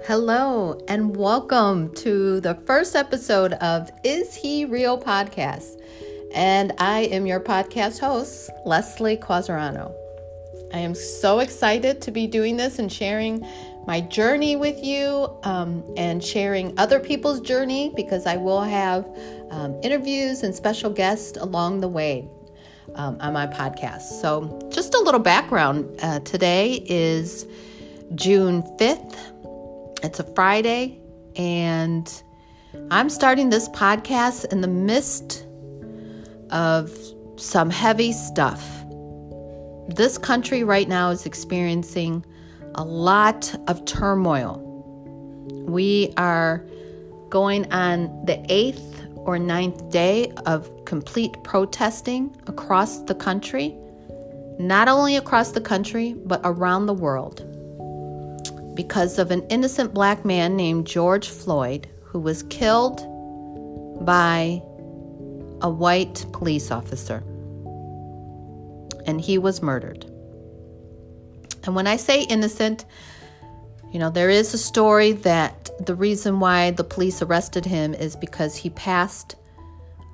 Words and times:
Hello, 0.00 0.80
and 0.88 1.14
welcome 1.14 1.94
to 1.94 2.40
the 2.40 2.56
first 2.66 2.96
episode 2.96 3.52
of 3.52 3.88
Is 4.02 4.34
He 4.34 4.64
Real 4.64 4.98
podcast. 4.98 5.80
And 6.34 6.72
I 6.78 7.02
am 7.02 7.24
your 7.24 7.38
podcast 7.38 8.00
host, 8.00 8.50
Leslie 8.66 9.16
Quasarano. 9.16 9.94
I 10.74 10.78
am 10.78 10.96
so 10.96 11.38
excited 11.38 12.02
to 12.02 12.10
be 12.10 12.26
doing 12.26 12.56
this 12.56 12.80
and 12.80 12.92
sharing 12.92 13.46
my 13.86 14.00
journey 14.00 14.56
with 14.56 14.82
you 14.82 15.32
um, 15.44 15.84
and 15.96 16.22
sharing 16.22 16.76
other 16.80 16.98
people's 16.98 17.40
journey 17.40 17.92
because 17.94 18.26
I 18.26 18.38
will 18.38 18.62
have 18.62 19.06
um, 19.50 19.78
interviews 19.84 20.42
and 20.42 20.52
special 20.52 20.90
guests 20.90 21.38
along 21.38 21.80
the 21.80 21.88
way 21.88 22.28
um, 22.96 23.18
on 23.20 23.34
my 23.34 23.46
podcast. 23.46 24.20
So, 24.20 24.68
just 24.72 24.94
a 24.94 25.00
little 25.00 25.20
background 25.20 25.96
uh, 26.02 26.18
today 26.20 26.84
is 26.88 27.46
June 28.16 28.62
5th 28.78 29.16
it's 30.02 30.18
a 30.18 30.24
Friday, 30.34 31.00
and 31.36 32.22
I'm 32.90 33.08
starting 33.08 33.50
this 33.50 33.68
podcast 33.68 34.50
in 34.52 34.60
the 34.60 34.68
midst 34.68 35.46
of 36.50 36.90
some 37.36 37.70
heavy 37.70 38.12
stuff. 38.12 38.62
This 39.88 40.18
country 40.18 40.64
right 40.64 40.88
now 40.88 41.10
is 41.10 41.24
experiencing 41.24 42.24
a 42.74 42.84
lot 42.84 43.54
of 43.68 43.84
turmoil. 43.84 44.60
We 45.66 46.12
are 46.16 46.66
going 47.28 47.70
on 47.72 48.24
the 48.24 48.44
eighth 48.48 49.06
or 49.16 49.38
ninth 49.38 49.90
day 49.90 50.32
of 50.46 50.70
complete 50.84 51.32
protesting 51.44 52.34
across 52.48 52.98
the 53.02 53.14
country, 53.14 53.76
not 54.58 54.88
only 54.88 55.16
across 55.16 55.52
the 55.52 55.60
country, 55.60 56.14
but 56.24 56.40
around 56.44 56.86
the 56.86 56.94
world 56.94 57.51
because 58.74 59.18
of 59.18 59.30
an 59.30 59.46
innocent 59.48 59.92
black 59.92 60.24
man 60.24 60.56
named 60.56 60.86
George 60.86 61.28
Floyd 61.28 61.88
who 62.04 62.18
was 62.18 62.42
killed 62.44 63.00
by 64.04 64.62
a 65.60 65.70
white 65.70 66.26
police 66.32 66.70
officer. 66.70 67.22
And 69.06 69.20
he 69.20 69.38
was 69.38 69.62
murdered. 69.62 70.04
And 71.64 71.74
when 71.74 71.86
I 71.86 71.96
say 71.96 72.22
innocent, 72.24 72.84
you 73.92 73.98
know, 73.98 74.10
there 74.10 74.30
is 74.30 74.52
a 74.54 74.58
story 74.58 75.12
that 75.12 75.70
the 75.84 75.94
reason 75.94 76.40
why 76.40 76.70
the 76.72 76.84
police 76.84 77.22
arrested 77.22 77.64
him 77.64 77.94
is 77.94 78.16
because 78.16 78.56
he 78.56 78.70
passed 78.70 79.36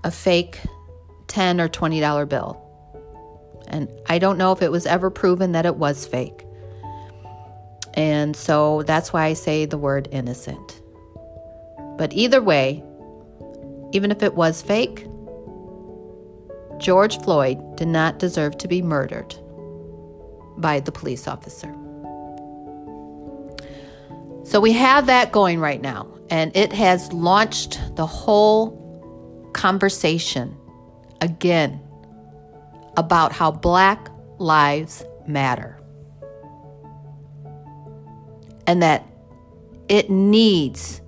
a 0.04 0.10
fake 0.10 0.60
10 1.28 1.60
or 1.60 1.68
$20 1.68 2.28
bill. 2.28 2.64
And 3.68 3.88
I 4.08 4.18
don't 4.18 4.38
know 4.38 4.52
if 4.52 4.62
it 4.62 4.70
was 4.70 4.86
ever 4.86 5.10
proven 5.10 5.52
that 5.52 5.66
it 5.66 5.76
was 5.76 6.06
fake. 6.06 6.44
And 7.98 8.36
so 8.36 8.84
that's 8.84 9.12
why 9.12 9.24
I 9.24 9.32
say 9.32 9.66
the 9.66 9.76
word 9.76 10.06
innocent. 10.12 10.80
But 11.96 12.12
either 12.12 12.40
way, 12.40 12.84
even 13.90 14.12
if 14.12 14.22
it 14.22 14.34
was 14.36 14.62
fake, 14.62 15.04
George 16.78 17.20
Floyd 17.22 17.58
did 17.76 17.88
not 17.88 18.20
deserve 18.20 18.56
to 18.58 18.68
be 18.68 18.82
murdered 18.82 19.34
by 20.58 20.78
the 20.78 20.92
police 20.92 21.26
officer. 21.26 21.74
So 24.44 24.60
we 24.60 24.72
have 24.74 25.06
that 25.06 25.32
going 25.32 25.58
right 25.58 25.82
now, 25.82 26.06
and 26.30 26.56
it 26.56 26.72
has 26.72 27.12
launched 27.12 27.80
the 27.96 28.06
whole 28.06 29.50
conversation 29.54 30.56
again 31.20 31.80
about 32.96 33.32
how 33.32 33.50
Black 33.50 34.08
Lives 34.38 35.04
Matter 35.26 35.77
and 38.68 38.82
that 38.82 39.04
it 39.88 40.10
needs 40.10 41.00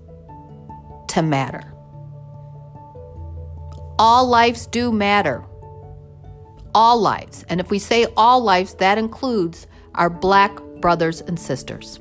to 1.09 1.23
matter. 1.23 1.63
All 3.99 4.27
lives 4.27 4.67
do 4.67 4.91
matter. 4.91 5.45
All 6.75 6.99
lives. 6.99 7.45
And 7.51 7.61
if 7.61 7.71
we 7.71 7.79
say 7.79 8.07
all 8.17 8.41
lives, 8.41 8.75
that 8.77 8.97
includes 8.97 9.67
our 9.95 10.09
black 10.09 10.59
brothers 10.81 11.21
and 11.21 11.39
sisters. 11.39 12.01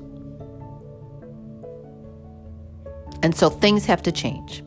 And 3.22 3.36
so 3.36 3.50
things 3.50 3.86
have 3.86 4.02
to 4.04 4.14
change. 4.14 4.64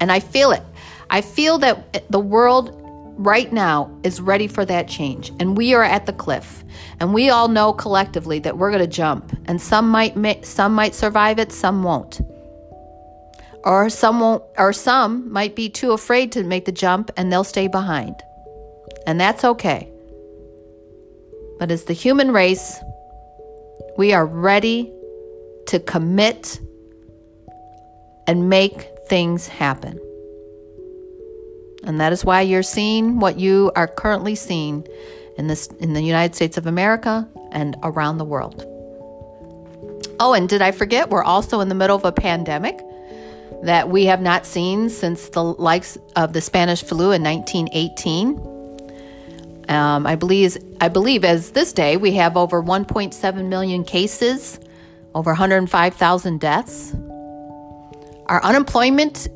And 0.00 0.10
I 0.10 0.18
feel 0.18 0.50
it. 0.50 0.64
I 1.10 1.20
feel 1.20 1.58
that 1.58 2.10
the 2.10 2.18
world 2.18 2.81
right 3.16 3.52
now 3.52 3.90
is 4.02 4.20
ready 4.20 4.46
for 4.46 4.64
that 4.64 4.88
change. 4.88 5.32
And 5.40 5.56
we 5.56 5.74
are 5.74 5.82
at 5.82 6.06
the 6.06 6.12
cliff. 6.12 6.64
And 7.00 7.12
we 7.12 7.30
all 7.30 7.48
know 7.48 7.72
collectively 7.72 8.38
that 8.40 8.58
we're 8.58 8.70
going 8.70 8.82
to 8.82 8.86
jump. 8.86 9.36
And 9.46 9.60
some 9.60 9.88
might 9.88 10.44
some 10.44 10.74
might 10.74 10.94
survive 10.94 11.38
it, 11.38 11.52
some 11.52 11.82
won't. 11.82 12.20
Or 13.64 13.88
some 13.90 14.20
won't 14.20 14.44
or 14.58 14.72
some 14.72 15.30
might 15.32 15.54
be 15.54 15.68
too 15.68 15.92
afraid 15.92 16.32
to 16.32 16.42
make 16.42 16.64
the 16.64 16.72
jump 16.72 17.10
and 17.16 17.32
they'll 17.32 17.44
stay 17.44 17.68
behind. 17.68 18.16
And 19.06 19.20
that's 19.20 19.44
okay. 19.44 19.90
But 21.58 21.70
as 21.70 21.84
the 21.84 21.92
human 21.92 22.32
race, 22.32 22.80
we 23.96 24.12
are 24.12 24.26
ready 24.26 24.92
to 25.66 25.78
commit 25.78 26.60
and 28.26 28.48
make 28.48 28.88
things 29.08 29.46
happen. 29.46 30.00
And 31.84 32.00
that 32.00 32.12
is 32.12 32.24
why 32.24 32.42
you're 32.42 32.62
seeing 32.62 33.18
what 33.18 33.38
you 33.38 33.72
are 33.74 33.88
currently 33.88 34.34
seeing 34.34 34.86
in 35.36 35.46
this 35.46 35.66
in 35.80 35.94
the 35.94 36.02
United 36.02 36.34
States 36.34 36.56
of 36.56 36.66
America 36.66 37.28
and 37.50 37.76
around 37.82 38.18
the 38.18 38.24
world. 38.24 38.64
Oh, 40.20 40.34
and 40.34 40.48
did 40.48 40.62
I 40.62 40.70
forget 40.70 41.10
we're 41.10 41.24
also 41.24 41.60
in 41.60 41.68
the 41.68 41.74
middle 41.74 41.96
of 41.96 42.04
a 42.04 42.12
pandemic 42.12 42.80
that 43.62 43.88
we 43.88 44.06
have 44.06 44.20
not 44.20 44.44
seen 44.44 44.88
since 44.90 45.28
the 45.30 45.42
likes 45.42 45.96
of 46.16 46.32
the 46.32 46.40
Spanish 46.40 46.82
flu 46.82 47.12
in 47.12 47.22
1918. 47.22 48.50
Um, 49.68 50.06
I 50.06 50.16
believe 50.16 50.56
I 50.80 50.88
believe 50.88 51.24
as 51.24 51.52
this 51.52 51.72
day 51.72 51.96
we 51.96 52.12
have 52.14 52.36
over 52.36 52.62
1.7 52.62 53.48
million 53.48 53.84
cases, 53.84 54.58
over 55.14 55.30
105,000 55.30 56.40
deaths. 56.40 56.94
Our 58.26 58.42
unemployment 58.42 59.28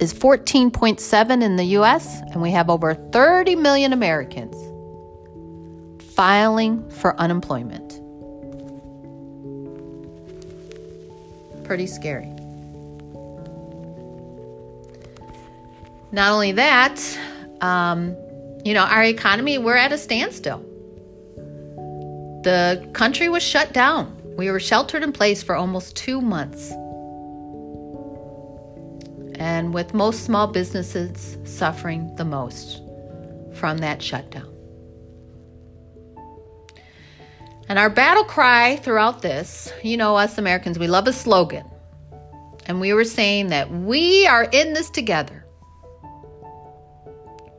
is 0.00 0.12
14.7 0.12 1.42
in 1.42 1.56
the 1.56 1.64
US, 1.78 2.20
and 2.32 2.42
we 2.42 2.50
have 2.50 2.68
over 2.68 2.94
30 2.94 3.56
million 3.56 3.92
Americans 3.92 4.54
filing 6.14 6.88
for 6.90 7.18
unemployment. 7.20 8.00
Pretty 11.64 11.86
scary. 11.86 12.32
Not 16.12 16.32
only 16.32 16.52
that, 16.52 17.18
um, 17.60 18.16
you 18.64 18.74
know, 18.74 18.84
our 18.84 19.04
economy, 19.04 19.58
we're 19.58 19.76
at 19.76 19.92
a 19.92 19.98
standstill. 19.98 20.60
The 22.44 22.88
country 22.92 23.28
was 23.28 23.42
shut 23.42 23.72
down. 23.72 24.16
We 24.36 24.50
were 24.50 24.60
sheltered 24.60 25.02
in 25.02 25.12
place 25.12 25.42
for 25.42 25.56
almost 25.56 25.96
two 25.96 26.20
months 26.20 26.72
and 29.46 29.72
with 29.72 29.94
most 29.94 30.24
small 30.24 30.48
businesses 30.48 31.38
suffering 31.44 32.12
the 32.16 32.24
most 32.24 32.82
from 33.54 33.78
that 33.78 34.02
shutdown. 34.02 34.52
And 37.68 37.78
our 37.78 37.88
battle 37.88 38.24
cry 38.24 38.74
throughout 38.74 39.22
this, 39.22 39.72
you 39.84 39.96
know, 39.96 40.16
us 40.16 40.36
Americans, 40.36 40.80
we 40.80 40.88
love 40.88 41.06
a 41.06 41.12
slogan. 41.12 41.64
And 42.66 42.80
we 42.80 42.92
were 42.92 43.04
saying 43.04 43.46
that 43.48 43.70
we 43.70 44.26
are 44.26 44.48
in 44.50 44.72
this 44.72 44.90
together. 44.90 45.46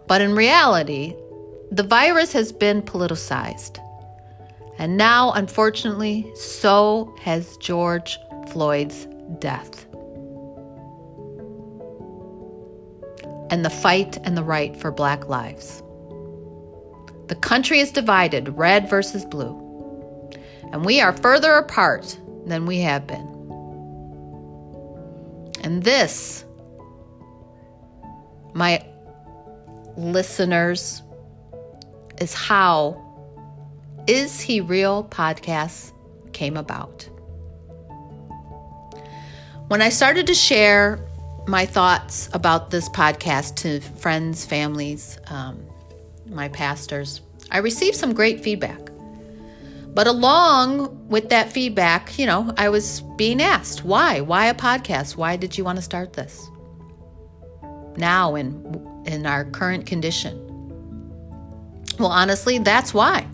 But 0.07 0.19
in 0.19 0.35
reality, 0.35 1.15
the 1.71 1.83
virus 1.83 2.33
has 2.33 2.51
been 2.51 2.81
politicized. 2.81 3.79
And 4.77 4.97
now, 4.97 5.31
unfortunately, 5.31 6.29
so 6.35 7.15
has 7.21 7.55
George 7.57 8.19
Floyd's 8.49 9.07
death. 9.39 9.86
And 13.49 13.63
the 13.63 13.69
fight 13.69 14.17
and 14.23 14.37
the 14.37 14.43
right 14.43 14.75
for 14.75 14.91
black 14.91 15.27
lives. 15.27 15.81
The 17.27 17.35
country 17.35 17.79
is 17.79 17.91
divided, 17.91 18.57
red 18.57 18.89
versus 18.89 19.25
blue, 19.25 19.55
and 20.71 20.85
we 20.85 21.01
are 21.01 21.13
further 21.13 21.53
apart 21.53 22.17
than 22.45 22.65
we 22.65 22.79
have 22.79 23.05
been. 23.05 23.27
And 25.63 25.83
this, 25.83 26.45
my 28.53 28.85
listeners, 29.97 31.01
is 32.19 32.33
how 32.33 33.03
Is 34.07 34.39
He 34.39 34.61
Real 34.61 35.03
podcast 35.03 35.91
came 36.31 36.55
about. 36.55 37.09
When 39.67 39.81
I 39.81 39.89
started 39.89 40.27
to 40.27 40.33
share 40.33 41.05
my 41.47 41.65
thoughts 41.65 42.29
about 42.33 42.71
this 42.71 42.89
podcast 42.89 43.55
to 43.55 43.79
friends, 43.99 44.45
families, 44.45 45.17
um, 45.27 45.65
my 46.27 46.49
pastors. 46.49 47.21
I 47.51 47.59
received 47.59 47.95
some 47.95 48.13
great 48.13 48.41
feedback. 48.41 48.79
But 49.93 50.07
along 50.07 51.07
with 51.07 51.29
that 51.29 51.51
feedback, 51.51 52.19
you 52.19 52.25
know, 52.25 52.53
I 52.57 52.69
was 52.69 53.01
being 53.15 53.41
asked, 53.41 53.83
why? 53.83 54.21
Why 54.21 54.47
a 54.47 54.53
podcast? 54.53 55.15
Why 55.15 55.37
did 55.37 55.57
you 55.57 55.63
want 55.63 55.77
to 55.77 55.81
start 55.81 56.13
this? 56.13 56.47
Now 57.95 58.35
in 58.35 59.03
in 59.07 59.25
our 59.25 59.45
current 59.45 59.85
condition. 59.85 60.43
Well, 61.97 62.11
honestly, 62.11 62.59
that's 62.59 62.93
why. 62.93 63.25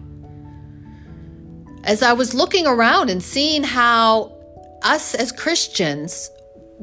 As 1.83 2.01
I 2.01 2.13
was 2.13 2.33
looking 2.33 2.65
around 2.65 3.09
and 3.09 3.21
seeing 3.21 3.63
how 3.63 4.37
us 4.83 5.15
as 5.15 5.31
Christians, 5.31 6.29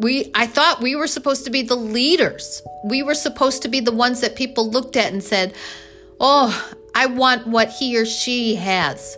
we 0.01 0.31
I 0.35 0.47
thought 0.47 0.81
we 0.81 0.97
were 0.97 1.07
supposed 1.07 1.45
to 1.45 1.51
be 1.51 1.63
the 1.63 1.77
leaders. 1.77 2.63
We 2.85 3.03
were 3.03 3.15
supposed 3.15 3.63
to 3.63 3.69
be 3.69 3.81
the 3.81 3.93
ones 3.93 4.21
that 4.21 4.35
people 4.35 4.71
looked 4.71 4.97
at 4.97 5.13
and 5.13 5.23
said, 5.23 5.55
"Oh, 6.19 6.51
I 6.95 7.07
want 7.07 7.47
what 7.47 7.71
he 7.71 7.97
or 7.99 8.07
she 8.07 8.55
has." 8.57 9.17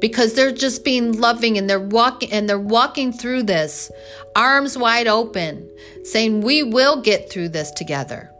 Because 0.00 0.34
they're 0.34 0.52
just 0.52 0.84
being 0.84 1.18
loving 1.18 1.56
and 1.56 1.68
they're 1.68 1.80
walking 1.80 2.32
and 2.32 2.48
they're 2.48 2.58
walking 2.58 3.12
through 3.12 3.44
this 3.44 3.90
arms 4.34 4.76
wide 4.76 5.06
open, 5.06 5.68
saying, 6.04 6.40
"We 6.40 6.62
will 6.62 7.00
get 7.00 7.30
through 7.30 7.50
this 7.50 7.70
together. 7.70 8.30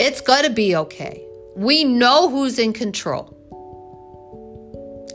It's 0.00 0.20
going 0.20 0.44
to 0.44 0.50
be 0.50 0.76
okay. 0.76 1.22
We 1.56 1.84
know 1.84 2.28
who's 2.28 2.58
in 2.58 2.72
control." 2.72 3.30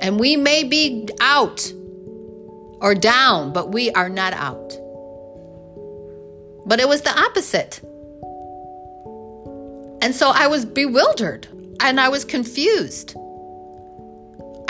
And 0.01 0.17
we 0.17 0.37
may 0.37 0.63
be 0.63 1.09
out 1.19 1.73
or 2.81 2.95
down, 2.95 3.51
but 3.51 3.73
we 3.73 3.91
are 3.91 4.07
not 4.07 4.31
out. 4.31 4.77
But 6.69 6.79
it 6.79 6.87
was 6.87 7.01
the 7.01 7.19
opposite. 7.19 7.81
And 10.03 10.13
so 10.13 10.29
I 10.29 10.45
was 10.45 10.65
bewildered 10.65 11.47
and 11.81 11.99
I 11.99 12.09
was 12.09 12.23
confused. 12.23 13.15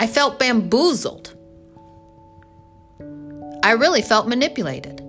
I 0.00 0.06
felt 0.06 0.38
bamboozled. 0.38 1.36
I 3.62 3.72
really 3.72 4.00
felt 4.00 4.28
manipulated. 4.28 5.02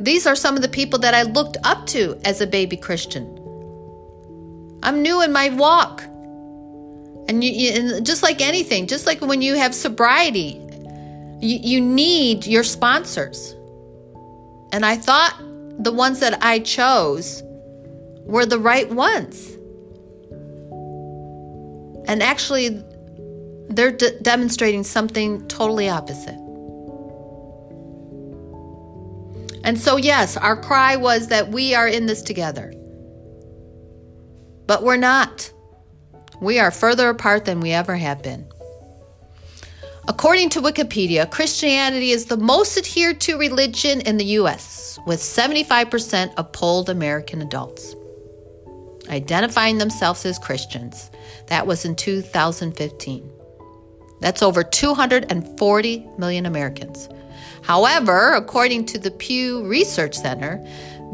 These 0.00 0.26
are 0.26 0.34
some 0.34 0.56
of 0.56 0.62
the 0.62 0.68
people 0.68 0.98
that 0.98 1.14
I 1.14 1.22
looked 1.22 1.58
up 1.62 1.86
to 1.88 2.20
as 2.24 2.40
a 2.40 2.46
baby 2.46 2.76
Christian. 2.76 3.24
I'm 4.82 5.00
new 5.00 5.22
in 5.22 5.32
my 5.32 5.48
walk. 5.50 6.02
And, 7.28 7.42
you, 7.42 7.70
and 7.70 8.04
just 8.04 8.24
like 8.24 8.40
anything, 8.40 8.88
just 8.88 9.06
like 9.06 9.20
when 9.20 9.42
you 9.42 9.54
have 9.54 9.76
sobriety, 9.76 10.60
you, 11.40 11.58
you 11.62 11.80
need 11.80 12.46
your 12.46 12.64
sponsors. 12.64 13.55
And 14.76 14.84
I 14.84 14.94
thought 14.94 15.34
the 15.78 15.90
ones 15.90 16.20
that 16.20 16.44
I 16.44 16.58
chose 16.58 17.42
were 18.26 18.44
the 18.44 18.58
right 18.58 18.90
ones. 18.90 19.54
And 22.06 22.22
actually, 22.22 22.84
they're 23.70 23.92
de- 23.92 24.20
demonstrating 24.20 24.84
something 24.84 25.48
totally 25.48 25.88
opposite. 25.88 26.36
And 29.64 29.80
so, 29.80 29.96
yes, 29.96 30.36
our 30.36 30.60
cry 30.60 30.96
was 30.96 31.28
that 31.28 31.48
we 31.48 31.74
are 31.74 31.88
in 31.88 32.04
this 32.04 32.20
together. 32.20 32.74
But 34.66 34.82
we're 34.82 34.98
not. 34.98 35.50
We 36.42 36.58
are 36.58 36.70
further 36.70 37.08
apart 37.08 37.46
than 37.46 37.60
we 37.60 37.72
ever 37.72 37.96
have 37.96 38.22
been. 38.22 38.46
According 40.08 40.50
to 40.50 40.62
Wikipedia, 40.62 41.28
Christianity 41.28 42.12
is 42.12 42.26
the 42.26 42.36
most 42.36 42.78
adhered 42.78 43.20
to 43.22 43.36
religion 43.36 44.00
in 44.02 44.16
the 44.18 44.24
US, 44.40 45.00
with 45.04 45.20
75% 45.20 46.32
of 46.36 46.52
polled 46.52 46.88
American 46.88 47.42
adults 47.42 47.96
identifying 49.08 49.78
themselves 49.78 50.24
as 50.26 50.38
Christians. 50.38 51.10
That 51.46 51.66
was 51.66 51.84
in 51.84 51.94
2015. 51.94 53.30
That's 54.20 54.42
over 54.42 54.62
240 54.62 56.08
million 56.18 56.46
Americans. 56.46 57.08
However, 57.62 58.34
according 58.34 58.86
to 58.86 58.98
the 58.98 59.10
Pew 59.10 59.66
Research 59.66 60.14
Center, 60.14 60.64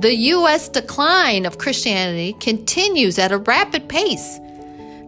the 0.00 0.14
U.S. 0.14 0.68
decline 0.68 1.46
of 1.46 1.58
Christianity 1.58 2.34
continues 2.40 3.18
at 3.18 3.32
a 3.32 3.38
rapid 3.38 3.88
pace 3.88 4.38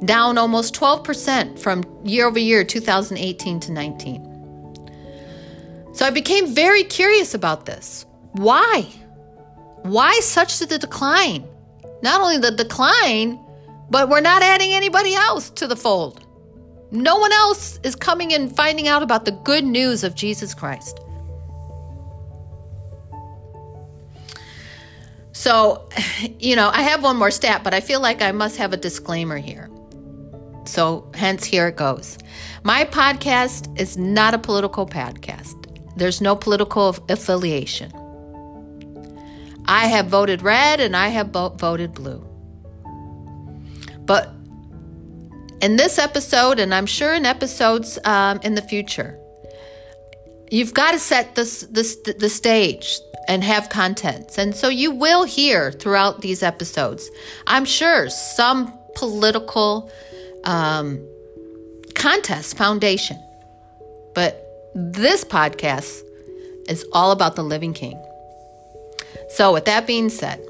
down 0.05 0.39
almost 0.39 0.75
12% 0.75 1.59
from 1.59 1.85
year 2.05 2.27
over 2.27 2.39
year 2.39 2.65
2018 2.65 3.61
to 3.61 3.73
19. 3.73 4.35
So 5.93 6.05
I 6.05 6.11
became 6.11 6.55
very 6.55 6.85
curious 6.85 7.35
about 7.35 7.67
this. 7.67 8.05
Why? 8.33 8.87
Why 9.83 10.19
such 10.21 10.59
the 10.59 10.79
decline? 10.79 11.47
Not 12.03 12.21
only 12.21 12.39
the 12.39 12.51
decline, 12.51 13.39
but 13.91 14.09
we're 14.09 14.21
not 14.21 14.43
adding 14.43 14.73
anybody 14.73 15.15
else 15.15 15.51
to 15.51 15.67
the 15.67 15.77
fold. 15.77 16.27
No 16.91 17.17
one 17.17 17.33
else 17.33 17.79
is 17.83 17.95
coming 17.95 18.33
and 18.33 18.55
finding 18.55 18.89
out 18.89 19.03
about 19.03 19.25
the 19.25 19.33
good 19.33 19.65
news 19.65 20.05
of 20.05 20.15
Jesus 20.15 20.55
Christ. 20.55 21.01
So, 25.33 25.89
you 26.39 26.57
know, 26.57 26.71
I 26.73 26.83
have 26.83 27.03
one 27.03 27.17
more 27.17 27.31
stat, 27.31 27.63
but 27.63 27.75
I 27.75 27.81
feel 27.81 28.01
like 28.01 28.23
I 28.23 28.33
must 28.33 28.57
have 28.57 28.73
a 28.73 28.77
disclaimer 28.77 29.37
here. 29.37 29.69
So, 30.67 31.11
hence, 31.15 31.45
here 31.45 31.69
it 31.69 31.77
goes. 31.77 32.19
My 32.63 32.85
podcast 32.85 33.79
is 33.79 33.97
not 33.97 34.35
a 34.35 34.39
political 34.39 34.87
podcast, 34.87 35.55
there's 35.97 36.21
no 36.21 36.35
political 36.35 36.97
affiliation. 37.09 37.93
I 39.67 39.87
have 39.87 40.07
voted 40.07 40.43
red 40.43 40.81
and 40.81 40.95
I 40.97 41.09
have 41.09 41.29
voted 41.29 41.95
blue. 41.95 42.23
But 44.05 44.31
in 45.63 45.77
this 45.77 45.99
episode, 45.99 46.59
and 46.59 46.75
I'm 46.75 46.87
sure 46.87 47.15
in 47.15 47.25
episodes 47.25 47.99
um, 48.05 48.41
in 48.43 48.55
the 48.55 48.63
future, 48.63 49.19
you've 50.51 50.75
got 50.75 50.93
to 50.93 50.99
set 50.99 51.35
this, 51.35 51.63
this, 51.71 51.97
the 51.97 52.29
stage 52.29 52.99
and 53.29 53.43
have 53.43 53.71
contents. 53.71 54.37
And 54.37 54.55
so 54.55 54.69
you 54.69 54.91
will 54.91 55.25
hear 55.25 55.73
throughout 55.73 56.21
these 56.21 56.43
episodes, 56.43 57.11
I'm 57.47 57.65
sure, 57.65 58.11
some 58.11 58.79
political 58.95 59.91
um, 60.45 61.07
contest 61.95 62.57
foundation. 62.57 63.19
But 64.15 64.45
this 64.75 65.25
podcast 65.25 66.03
is 66.69 66.85
all 66.93 67.11
about 67.11 67.37
the 67.37 67.45
living 67.45 67.75
king. 67.75 68.01
So, 69.31 69.53
with 69.53 69.65
that 69.65 69.87
being 69.87 70.09
said, 70.09 70.45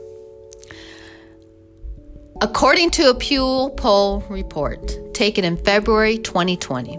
according 2.40 2.90
to 2.92 3.10
a 3.10 3.14
Pew 3.14 3.72
poll 3.76 4.20
report 4.28 5.14
taken 5.14 5.44
in 5.44 5.56
February 5.56 6.18
2020, 6.18 6.98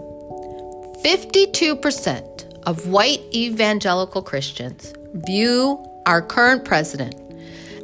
52% 1.04 2.62
of 2.64 2.88
white 2.88 3.22
evangelical 3.32 4.22
Christians 4.22 4.92
view 5.14 5.84
our 6.06 6.22
current 6.22 6.64
president 6.64 7.14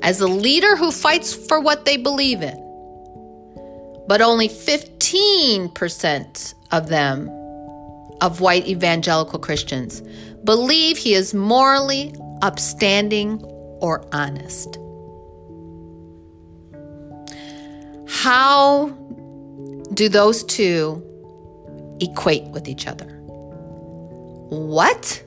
as 0.02 0.20
a 0.20 0.26
leader 0.26 0.76
who 0.76 0.90
fights 0.90 1.34
for 1.34 1.60
what 1.60 1.84
they 1.84 1.96
believe 1.96 2.42
in 2.42 2.61
but 4.12 4.20
only 4.20 4.46
15% 4.46 6.54
of 6.70 6.88
them, 6.90 7.30
of 8.20 8.42
white 8.42 8.68
evangelical 8.68 9.38
Christians, 9.38 10.02
believe 10.44 10.98
he 10.98 11.14
is 11.14 11.32
morally 11.32 12.14
upstanding 12.42 13.40
or 13.80 14.04
honest. 14.12 14.76
How 18.06 18.88
do 19.94 20.10
those 20.10 20.44
two 20.44 21.02
equate 22.02 22.44
with 22.48 22.68
each 22.68 22.86
other? 22.86 23.08
What? 24.50 25.24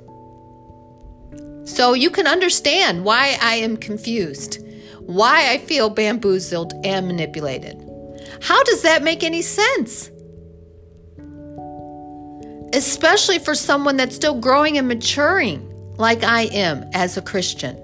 So 1.63 1.94
you 1.94 2.12
can 2.12 2.27
understand 2.27 3.04
why 3.04 3.36
I 3.42 3.56
am 3.56 3.77
confused, 3.77 4.60
why 5.08 5.50
I 5.50 5.58
feel 5.58 5.89
bamboozled 5.89 6.74
and 6.84 7.08
manipulated. 7.08 7.85
How 8.46 8.62
does 8.62 8.84
that 8.84 9.02
make 9.02 9.24
any 9.24 9.42
sense? 9.42 10.12
Especially 12.74 13.40
for 13.40 13.56
someone 13.56 13.98
that's 13.98 14.16
still 14.16 14.40
growing 14.40 14.78
and 14.78 14.88
maturing 14.88 15.68
like 15.98 16.24
I 16.24 16.44
am 16.44 16.88
as 16.94 17.18
a 17.18 17.24
Christian. 17.24 17.75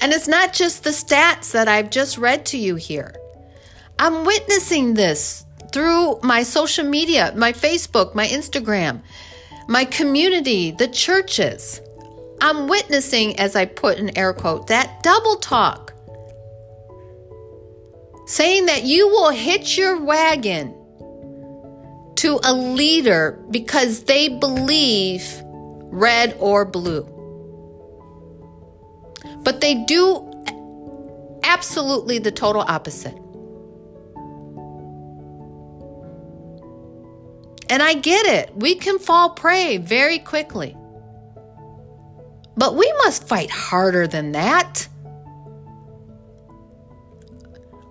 And 0.00 0.12
it's 0.12 0.26
not 0.26 0.52
just 0.52 0.82
the 0.82 0.90
stats 0.90 1.52
that 1.52 1.68
I've 1.68 1.90
just 1.90 2.18
read 2.18 2.44
to 2.46 2.58
you 2.58 2.74
here. 2.74 3.14
I'm 4.00 4.24
witnessing 4.24 4.94
this 4.94 5.44
through 5.72 6.18
my 6.24 6.42
social 6.42 6.84
media, 6.84 7.32
my 7.36 7.52
Facebook, 7.52 8.16
my 8.16 8.26
Instagram, 8.26 9.00
my 9.68 9.84
community, 9.84 10.72
the 10.72 10.88
churches. 10.88 11.80
I'm 12.40 12.66
witnessing, 12.66 13.38
as 13.38 13.54
I 13.54 13.66
put 13.66 13.98
in 13.98 14.18
air 14.18 14.32
quote, 14.32 14.66
that 14.66 15.04
double 15.04 15.36
talk 15.36 15.85
saying 18.26 18.66
that 18.66 18.84
you 18.84 19.08
will 19.08 19.30
hitch 19.30 19.78
your 19.78 20.00
wagon 20.02 20.74
to 22.16 22.40
a 22.44 22.52
leader 22.52 23.42
because 23.50 24.04
they 24.04 24.28
believe 24.28 25.24
red 25.84 26.36
or 26.38 26.64
blue. 26.64 27.04
But 29.42 29.60
they 29.60 29.74
do 29.84 30.30
absolutely 31.44 32.18
the 32.18 32.32
total 32.32 32.62
opposite. 32.62 33.16
And 37.68 37.82
I 37.82 37.94
get 37.94 38.26
it. 38.26 38.56
We 38.56 38.74
can 38.74 38.98
fall 38.98 39.30
prey 39.30 39.76
very 39.76 40.18
quickly. 40.18 40.76
But 42.56 42.74
we 42.74 42.92
must 42.98 43.28
fight 43.28 43.50
harder 43.50 44.06
than 44.06 44.32
that. 44.32 44.88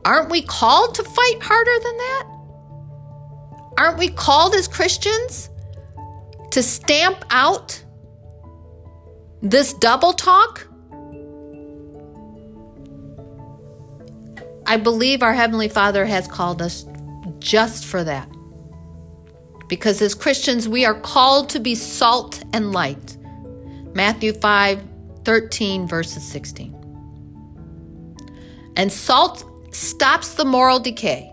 Aren't 0.05 0.29
we 0.29 0.43
called 0.43 0.93
to 0.95 1.03
fight 1.03 1.39
harder 1.41 1.79
than 1.83 1.97
that? 1.97 2.27
Aren't 3.79 3.97
we 3.97 4.07
called 4.09 4.53
as 4.53 4.67
Christians 4.67 5.49
to 6.51 6.61
stamp 6.61 7.25
out 7.31 7.83
this 9.41 9.73
double 9.73 10.13
talk? 10.13 10.67
I 14.67 14.77
believe 14.77 15.23
our 15.23 15.33
Heavenly 15.33 15.67
Father 15.67 16.05
has 16.05 16.27
called 16.27 16.61
us 16.61 16.85
just 17.39 17.85
for 17.85 18.03
that. 18.03 18.29
Because 19.67 20.01
as 20.03 20.13
Christians, 20.13 20.69
we 20.69 20.85
are 20.85 20.93
called 20.93 21.49
to 21.49 21.59
be 21.59 21.73
salt 21.73 22.43
and 22.53 22.71
light. 22.71 23.17
Matthew 23.95 24.33
5 24.33 24.83
13, 25.23 25.87
verses 25.87 26.23
16. 26.23 26.73
And 28.75 28.91
salt 28.91 29.43
stops 29.75 30.35
the 30.35 30.45
moral 30.45 30.79
decay, 30.79 31.31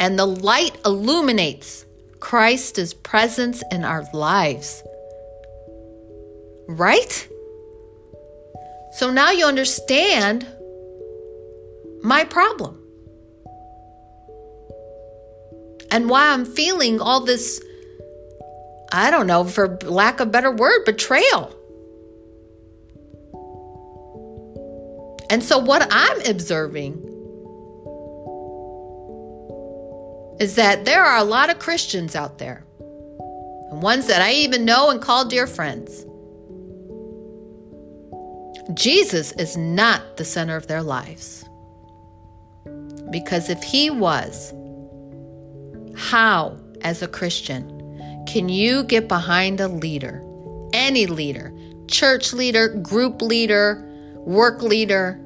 and 0.00 0.18
the 0.18 0.26
light 0.26 0.76
illuminates 0.84 1.86
Christ's 2.20 2.92
presence 2.94 3.62
in 3.70 3.84
our 3.84 4.04
lives. 4.12 4.82
Right? 6.68 7.28
So 8.92 9.10
now 9.10 9.30
you 9.30 9.46
understand 9.46 10.46
my 12.02 12.24
problem. 12.24 12.82
And 15.90 16.10
why 16.10 16.32
I'm 16.32 16.44
feeling 16.44 17.00
all 17.00 17.20
this, 17.20 17.62
I 18.92 19.10
don't 19.10 19.26
know, 19.26 19.44
for 19.44 19.78
lack 19.84 20.20
of 20.20 20.30
better 20.30 20.50
word, 20.50 20.84
betrayal. 20.84 21.54
And 25.30 25.42
so, 25.42 25.58
what 25.58 25.86
I'm 25.90 26.26
observing 26.26 27.07
is 30.40 30.54
that 30.54 30.84
there 30.84 31.04
are 31.04 31.18
a 31.18 31.24
lot 31.24 31.50
of 31.50 31.58
Christians 31.58 32.14
out 32.14 32.38
there, 32.38 32.64
and 33.70 33.82
ones 33.82 34.06
that 34.06 34.22
I 34.22 34.32
even 34.32 34.64
know 34.64 34.90
and 34.90 35.00
call 35.00 35.24
dear 35.24 35.46
friends. 35.46 36.04
Jesus 38.74 39.32
is 39.32 39.56
not 39.56 40.16
the 40.16 40.24
center 40.24 40.56
of 40.56 40.66
their 40.66 40.82
lives. 40.82 41.44
Because 43.10 43.48
if 43.48 43.62
he 43.62 43.88
was, 43.88 44.52
how, 45.96 46.58
as 46.82 47.02
a 47.02 47.08
Christian, 47.08 47.74
can 48.28 48.48
you 48.48 48.84
get 48.84 49.08
behind 49.08 49.60
a 49.60 49.68
leader, 49.68 50.22
any 50.74 51.06
leader, 51.06 51.52
church 51.88 52.34
leader, 52.34 52.68
group 52.68 53.22
leader, 53.22 53.82
work 54.16 54.62
leader, 54.62 55.18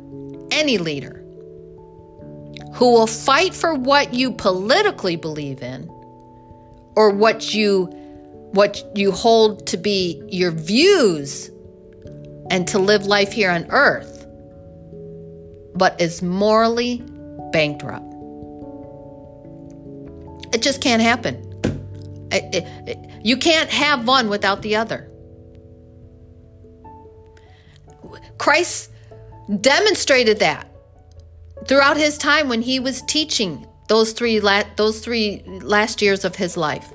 any 0.52 0.78
leader, 0.78 1.21
who 2.82 2.90
will 2.90 3.06
fight 3.06 3.54
for 3.54 3.76
what 3.76 4.12
you 4.12 4.32
politically 4.32 5.14
believe 5.14 5.62
in 5.62 5.88
or 6.96 7.10
what 7.10 7.54
you 7.54 7.84
what 8.54 8.84
you 8.96 9.12
hold 9.12 9.64
to 9.68 9.76
be 9.76 10.20
your 10.26 10.50
views 10.50 11.48
and 12.50 12.66
to 12.66 12.80
live 12.80 13.06
life 13.06 13.30
here 13.30 13.52
on 13.52 13.64
earth 13.70 14.26
but 15.76 16.00
is 16.00 16.22
morally 16.22 17.04
bankrupt. 17.52 18.12
It 20.52 20.60
just 20.60 20.80
can't 20.80 21.00
happen. 21.00 21.36
It, 22.32 22.52
it, 22.52 22.88
it, 22.88 22.98
you 23.24 23.36
can't 23.36 23.70
have 23.70 24.08
one 24.08 24.28
without 24.28 24.60
the 24.62 24.74
other. 24.74 25.08
Christ 28.38 28.90
demonstrated 29.60 30.40
that 30.40 30.71
throughout 31.66 31.96
his 31.96 32.18
time 32.18 32.48
when 32.48 32.62
he 32.62 32.80
was 32.80 33.02
teaching 33.02 33.66
those 33.88 34.12
three 34.12 34.40
la- 34.40 34.64
those 34.76 35.00
three 35.00 35.42
last 35.46 36.02
years 36.02 36.24
of 36.24 36.36
his 36.36 36.56
life. 36.56 36.92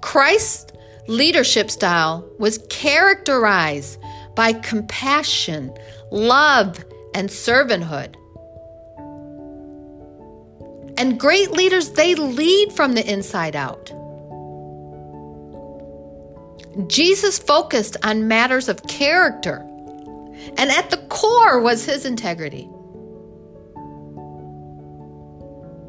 Christ's 0.00 0.72
leadership 1.08 1.70
style 1.70 2.28
was 2.38 2.58
characterized 2.70 3.98
by 4.34 4.52
compassion, 4.52 5.72
love, 6.10 6.84
and 7.14 7.28
servanthood. 7.28 8.14
And 10.96 11.18
great 11.18 11.50
leaders, 11.50 11.90
they 11.90 12.14
lead 12.14 12.72
from 12.72 12.94
the 12.94 13.10
inside 13.10 13.56
out. 13.56 13.90
Jesus 16.88 17.38
focused 17.38 17.96
on 18.02 18.28
matters 18.28 18.68
of 18.68 18.82
character, 18.84 19.66
and 20.56 20.70
at 20.70 20.90
the 20.90 21.04
core 21.08 21.60
was 21.60 21.84
his 21.84 22.06
integrity. 22.06 22.68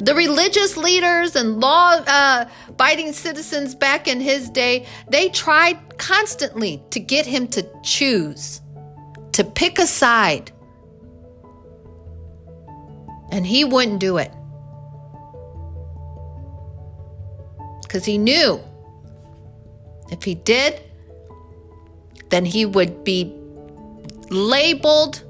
The 0.04 0.14
religious 0.16 0.78
leaders 0.78 1.36
and 1.36 1.60
law 1.60 2.02
uh, 2.06 2.46
abiding 2.68 3.14
citizens 3.14 3.74
back 3.76 4.08
in 4.08 4.20
his 4.20 4.50
day, 4.50 4.86
they 5.08 5.30
tried 5.30 5.98
constantly 5.98 6.84
to 6.92 7.00
get 7.00 7.26
him 7.26 7.48
to 7.50 7.68
choose, 7.84 8.62
to 9.32 9.44
pick 9.44 9.80
a 9.80 9.88
side. 9.88 10.52
And 13.32 13.46
he 13.48 13.64
wouldn't 13.64 14.00
do 14.00 14.18
it. 14.18 14.32
because 17.94 18.06
he 18.06 18.18
knew 18.18 18.60
if 20.10 20.24
he 20.24 20.34
did, 20.34 20.82
then 22.30 22.44
he 22.44 22.66
would 22.66 23.04
be 23.04 23.32
labeled 24.32 25.24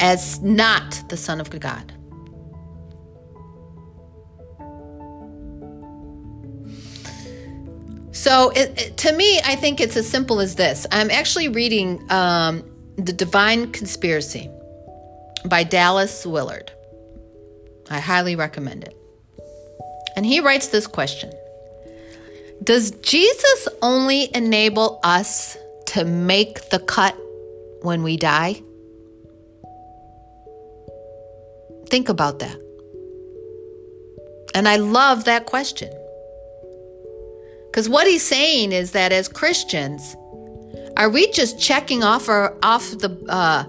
as 0.00 0.38
not 0.42 1.02
the 1.08 1.16
Son 1.16 1.40
of 1.40 1.48
God. 1.58 1.94
So, 8.22 8.50
it, 8.50 8.80
it, 8.80 8.96
to 8.98 9.12
me, 9.12 9.40
I 9.44 9.56
think 9.56 9.80
it's 9.80 9.96
as 9.96 10.08
simple 10.08 10.38
as 10.38 10.54
this. 10.54 10.86
I'm 10.92 11.10
actually 11.10 11.48
reading 11.48 12.00
um, 12.08 12.62
The 12.94 13.12
Divine 13.12 13.72
Conspiracy 13.72 14.48
by 15.44 15.64
Dallas 15.64 16.24
Willard. 16.24 16.70
I 17.90 17.98
highly 17.98 18.36
recommend 18.36 18.84
it. 18.84 18.96
And 20.14 20.24
he 20.24 20.38
writes 20.38 20.68
this 20.68 20.86
question 20.86 21.32
Does 22.62 22.92
Jesus 22.92 23.66
only 23.82 24.32
enable 24.36 25.00
us 25.02 25.56
to 25.86 26.04
make 26.04 26.70
the 26.70 26.78
cut 26.78 27.16
when 27.80 28.04
we 28.04 28.16
die? 28.16 28.62
Think 31.88 32.08
about 32.08 32.38
that. 32.38 32.56
And 34.54 34.68
I 34.68 34.76
love 34.76 35.24
that 35.24 35.46
question. 35.46 35.92
Because 37.72 37.88
what 37.88 38.06
he's 38.06 38.22
saying 38.22 38.72
is 38.72 38.92
that 38.92 39.10
as 39.10 39.28
Christians, 39.28 40.14
are 40.96 41.08
we 41.08 41.30
just 41.32 41.58
checking 41.58 42.04
off 42.04 42.28
our 42.28 42.54
off 42.62 42.90
the 42.90 43.10
uh, 43.28 43.64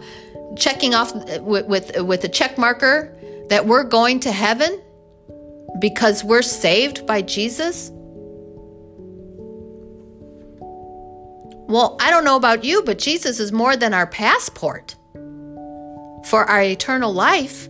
checking 0.57 0.93
off 0.93 1.15
with, 1.41 1.65
with 1.65 2.01
with 2.01 2.23
a 2.23 2.29
check 2.29 2.57
marker 2.57 3.17
that 3.49 3.65
we're 3.65 3.83
going 3.83 4.19
to 4.19 4.31
heaven? 4.31 4.79
because 5.79 6.23
we're 6.23 6.41
saved 6.41 7.05
by 7.05 7.21
Jesus? 7.21 7.91
Well, 11.67 11.97
I 11.99 12.09
don't 12.09 12.23
know 12.23 12.35
about 12.35 12.63
you, 12.63 12.83
but 12.83 12.99
Jesus 12.99 13.39
is 13.39 13.51
more 13.51 13.75
than 13.75 13.93
our 13.93 14.07
passport 14.07 14.95
for 16.25 16.45
our 16.45 16.61
eternal 16.61 17.13
life. 17.13 17.67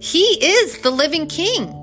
He 0.00 0.24
is 0.44 0.80
the 0.80 0.90
living 0.90 1.26
King. 1.26 1.76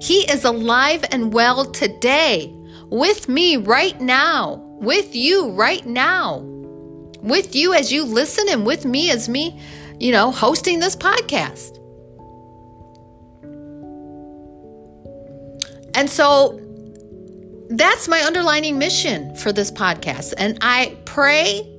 He 0.00 0.30
is 0.30 0.44
alive 0.44 1.04
and 1.10 1.32
well 1.32 1.64
today 1.66 2.54
with 2.90 3.28
me 3.28 3.56
right 3.56 4.00
now, 4.00 4.54
with 4.80 5.14
you 5.14 5.50
right 5.50 5.84
now, 5.84 6.38
with 7.20 7.54
you 7.54 7.74
as 7.74 7.92
you 7.92 8.04
listen, 8.04 8.46
and 8.48 8.64
with 8.64 8.84
me 8.84 9.10
as 9.10 9.28
me, 9.28 9.60
you 9.98 10.12
know, 10.12 10.30
hosting 10.30 10.78
this 10.78 10.96
podcast. 10.96 11.76
And 15.94 16.08
so 16.08 16.60
that's 17.70 18.08
my 18.08 18.22
underlining 18.22 18.78
mission 18.78 19.34
for 19.34 19.52
this 19.52 19.70
podcast. 19.70 20.32
And 20.38 20.58
I 20.60 20.96
pray 21.04 21.74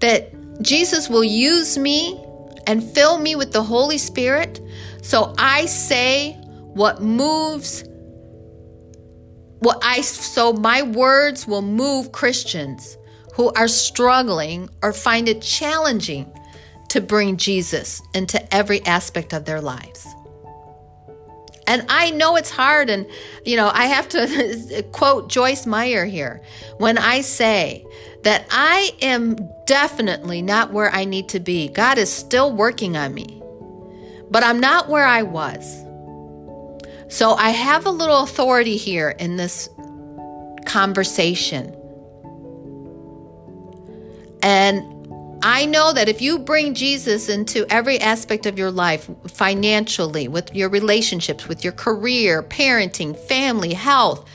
that 0.00 0.62
Jesus 0.62 1.08
will 1.08 1.24
use 1.24 1.76
me 1.76 2.22
and 2.66 2.82
fill 2.82 3.18
me 3.18 3.34
with 3.34 3.52
the 3.52 3.62
Holy 3.62 3.98
Spirit 3.98 4.60
so 5.02 5.34
I 5.36 5.66
say 5.66 6.38
what 6.74 7.02
moves 7.02 7.84
what 9.60 9.78
I 9.82 10.00
so 10.00 10.52
my 10.52 10.82
words 10.82 11.46
will 11.46 11.62
move 11.62 12.10
Christians 12.10 12.98
who 13.34 13.52
are 13.52 13.68
struggling 13.68 14.68
or 14.82 14.92
find 14.92 15.28
it 15.28 15.40
challenging 15.40 16.30
to 16.88 17.00
bring 17.00 17.36
Jesus 17.36 18.02
into 18.12 18.54
every 18.54 18.84
aspect 18.84 19.32
of 19.32 19.44
their 19.44 19.60
lives. 19.60 20.06
And 21.66 21.86
I 21.88 22.10
know 22.10 22.36
it's 22.36 22.50
hard. 22.50 22.90
And, 22.90 23.06
you 23.44 23.56
know, 23.56 23.70
I 23.72 23.86
have 23.86 24.08
to 24.10 24.84
quote 24.92 25.30
Joyce 25.30 25.64
Meyer 25.64 26.04
here 26.04 26.42
when 26.78 26.98
I 26.98 27.20
say 27.20 27.86
that 28.24 28.46
I 28.50 28.90
am 29.00 29.36
definitely 29.66 30.42
not 30.42 30.72
where 30.72 30.90
I 30.90 31.04
need 31.04 31.28
to 31.30 31.40
be. 31.40 31.68
God 31.68 31.98
is 31.98 32.12
still 32.12 32.52
working 32.52 32.96
on 32.96 33.14
me, 33.14 33.40
but 34.30 34.42
I'm 34.42 34.60
not 34.60 34.88
where 34.88 35.06
I 35.06 35.22
was. 35.22 35.84
So 37.12 37.34
I 37.34 37.50
have 37.50 37.84
a 37.84 37.90
little 37.90 38.22
authority 38.22 38.78
here 38.78 39.10
in 39.10 39.36
this 39.36 39.68
conversation. 40.64 41.76
And 44.42 44.82
I 45.42 45.66
know 45.66 45.92
that 45.92 46.08
if 46.08 46.22
you 46.22 46.38
bring 46.38 46.72
Jesus 46.72 47.28
into 47.28 47.66
every 47.70 48.00
aspect 48.00 48.46
of 48.46 48.58
your 48.58 48.70
life, 48.70 49.10
financially, 49.26 50.26
with 50.26 50.54
your 50.54 50.70
relationships, 50.70 51.46
with 51.46 51.62
your 51.62 51.74
career, 51.74 52.42
parenting, 52.42 53.14
family, 53.28 53.74
health, 53.74 54.26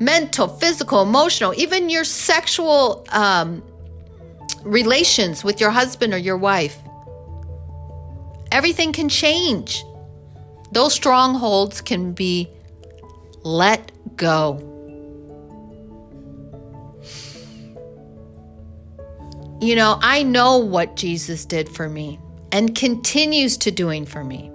mental, 0.00 0.48
physical, 0.48 1.02
emotional, 1.02 1.54
even 1.56 1.88
your 1.88 2.02
sexual 2.02 3.06
um, 3.10 3.62
relations 4.64 5.44
with 5.44 5.60
your 5.60 5.70
husband 5.70 6.12
or 6.12 6.18
your 6.18 6.36
wife, 6.36 6.76
everything 8.50 8.92
can 8.92 9.08
change. 9.08 9.84
Those 10.72 10.94
strongholds 10.94 11.80
can 11.80 12.12
be 12.12 12.50
let 13.42 13.92
go. 14.16 14.68
You 19.60 19.76
know, 19.76 19.98
I 20.02 20.22
know 20.24 20.58
what 20.58 20.96
Jesus 20.96 21.44
did 21.44 21.68
for 21.68 21.88
me 21.88 22.18
and 22.50 22.74
continues 22.74 23.56
to 23.58 23.70
doing 23.70 24.04
for 24.04 24.24
me. 24.24 24.50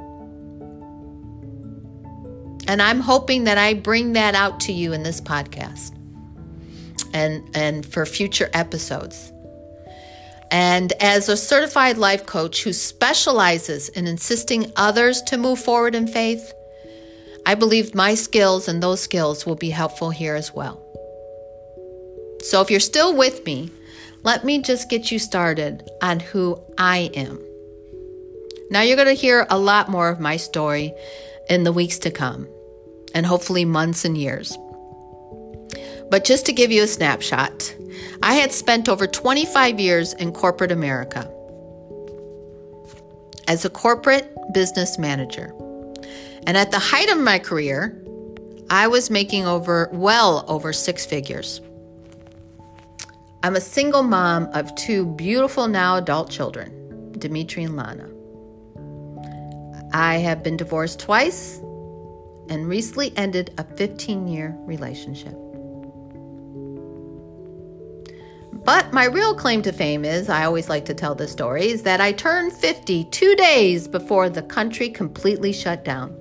And 2.67 2.81
I'm 2.81 2.99
hoping 2.99 3.45
that 3.45 3.57
I 3.57 3.73
bring 3.73 4.13
that 4.13 4.35
out 4.35 4.59
to 4.61 4.73
you 4.73 4.91
in 4.91 5.03
this 5.03 5.21
podcast 5.21 5.93
and 7.13 7.49
and 7.55 7.85
for 7.85 8.05
future 8.05 8.49
episodes. 8.53 9.31
And 10.51 10.93
as 11.01 11.29
a 11.29 11.37
certified 11.37 11.97
life 11.97 12.25
coach 12.25 12.63
who 12.63 12.73
specializes 12.73 13.89
in 13.89 14.07
assisting 14.07 14.71
others 14.75 15.21
to 15.23 15.37
move 15.37 15.59
forward 15.59 15.95
in 15.95 16.07
faith, 16.07 16.53
I 17.45 17.55
believe 17.55 17.95
my 17.95 18.13
skills 18.13 18.67
and 18.67 18.81
those 18.81 19.01
skills 19.01 19.45
will 19.45 19.55
be 19.55 19.69
helpful 19.69 20.09
here 20.09 20.35
as 20.35 20.53
well. 20.53 20.83
So 22.41 22.61
if 22.61 22.69
you're 22.69 22.79
still 22.79 23.15
with 23.15 23.45
me, 23.45 23.71
let 24.23 24.43
me 24.43 24.61
just 24.61 24.89
get 24.89 25.11
you 25.11 25.19
started 25.19 25.89
on 26.01 26.19
who 26.19 26.61
I 26.77 27.09
am. 27.13 27.41
Now, 28.69 28.81
you're 28.81 28.97
going 28.97 29.07
to 29.07 29.13
hear 29.13 29.47
a 29.49 29.57
lot 29.57 29.89
more 29.89 30.09
of 30.09 30.19
my 30.19 30.35
story 30.35 30.93
in 31.49 31.63
the 31.63 31.71
weeks 31.71 31.99
to 31.99 32.11
come, 32.11 32.47
and 33.13 33.25
hopefully 33.25 33.63
months 33.63 34.03
and 34.03 34.17
years. 34.17 34.57
But 36.09 36.25
just 36.25 36.45
to 36.47 36.53
give 36.53 36.71
you 36.71 36.83
a 36.83 36.87
snapshot, 36.87 37.73
I 38.27 38.33
had 38.33 38.51
spent 38.51 38.89
over 38.89 39.07
25 39.07 39.79
years 39.79 40.11
in 40.11 40.33
corporate 40.33 40.73
America 40.73 41.31
as 43.47 43.63
a 43.63 43.69
corporate 43.69 44.35
business 44.53 44.99
manager. 44.99 45.53
And 46.45 46.57
at 46.57 46.71
the 46.71 46.77
height 46.77 47.09
of 47.09 47.19
my 47.19 47.39
career, 47.39 48.03
I 48.69 48.89
was 48.89 49.09
making 49.09 49.47
over 49.47 49.89
well 49.93 50.43
over 50.49 50.73
six 50.73 51.05
figures. 51.05 51.61
I'm 53.43 53.55
a 53.55 53.61
single 53.61 54.03
mom 54.03 54.49
of 54.53 54.75
two 54.75 55.05
beautiful 55.05 55.69
now 55.69 55.95
adult 55.95 56.29
children, 56.29 57.13
Dimitri 57.17 57.63
and 57.63 57.77
Lana. 57.77 58.09
I 59.93 60.17
have 60.17 60.43
been 60.43 60.57
divorced 60.57 60.99
twice 60.99 61.59
and 62.49 62.67
recently 62.67 63.13
ended 63.15 63.53
a 63.57 63.63
15 63.63 64.27
year 64.27 64.53
relationship. 64.65 65.46
But 68.67 68.91
my 68.91 69.05
real 69.05 69.33
claim 69.33 69.61
to 69.61 69.71
fame 69.71 70.03
is 70.03 70.27
I 70.27 70.43
always 70.43 70.67
like 70.67 70.83
to 70.87 70.93
tell 70.93 71.15
this 71.15 71.31
story 71.31 71.69
is 71.69 71.83
that 71.83 72.01
I 72.01 72.11
turned 72.11 72.51
50 72.51 73.05
two 73.05 73.33
days 73.37 73.87
before 73.87 74.29
the 74.29 74.41
country 74.41 74.89
completely 74.89 75.53
shut 75.53 75.85
down. 75.85 76.13